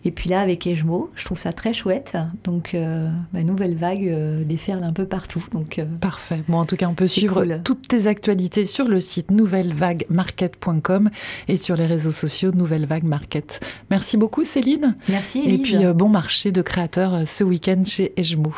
Et 0.04 0.10
puis 0.10 0.30
là, 0.30 0.40
avec 0.40 0.66
Ejmo, 0.66 1.10
je 1.14 1.24
trouve 1.24 1.38
ça 1.38 1.52
très 1.52 1.72
chouette. 1.72 2.16
Donc, 2.44 2.74
euh, 2.74 3.08
bah, 3.32 3.42
nouvelle 3.42 3.74
vague 3.74 4.06
euh, 4.06 4.44
déferle 4.44 4.84
un 4.84 4.92
peu 4.92 5.06
partout. 5.06 5.44
Donc, 5.52 5.80
Parfait. 6.00 6.42
Bon, 6.48 6.58
en 6.58 6.64
tout 6.64 6.76
cas, 6.76 6.86
on 6.88 6.94
peut 6.94 7.08
suivre 7.08 7.44
toutes 7.64 7.88
tes 7.88 8.06
actualités 8.06 8.66
sur 8.66 8.86
le 8.86 9.00
site 9.00 9.30
nouvellevaguemarket.com 9.30 11.10
et 11.48 11.56
sur 11.56 11.76
les 11.76 11.86
réseaux 11.86 12.10
sociaux 12.10 12.52
Nouvelle 12.52 12.86
Vague 12.86 13.06
Market. 13.06 13.60
Merci 13.90 14.16
beaucoup, 14.16 14.44
Céline. 14.44 14.96
Merci, 15.08 15.40
Elise. 15.40 15.52
Et 15.52 15.62
puis, 15.62 15.94
bon 15.94 16.08
marché 16.08 16.52
de 16.52 16.62
créateurs 16.62 17.26
ce 17.26 17.44
week-end 17.44 17.82
chez 17.84 18.12
Ejmo. 18.16 18.52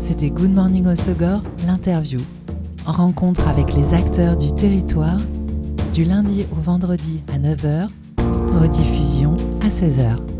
C'était 0.00 0.30
Good 0.30 0.52
Morning 0.52 0.86
Osogor, 0.86 1.42
l'interview 1.66 2.20
rencontre 2.92 3.48
avec 3.48 3.74
les 3.74 3.94
acteurs 3.94 4.36
du 4.36 4.52
territoire 4.52 5.20
du 5.92 6.04
lundi 6.04 6.46
au 6.52 6.60
vendredi 6.60 7.22
à 7.32 7.38
9h, 7.38 7.88
rediffusion 8.60 9.36
à 9.62 9.68
16h. 9.68 10.35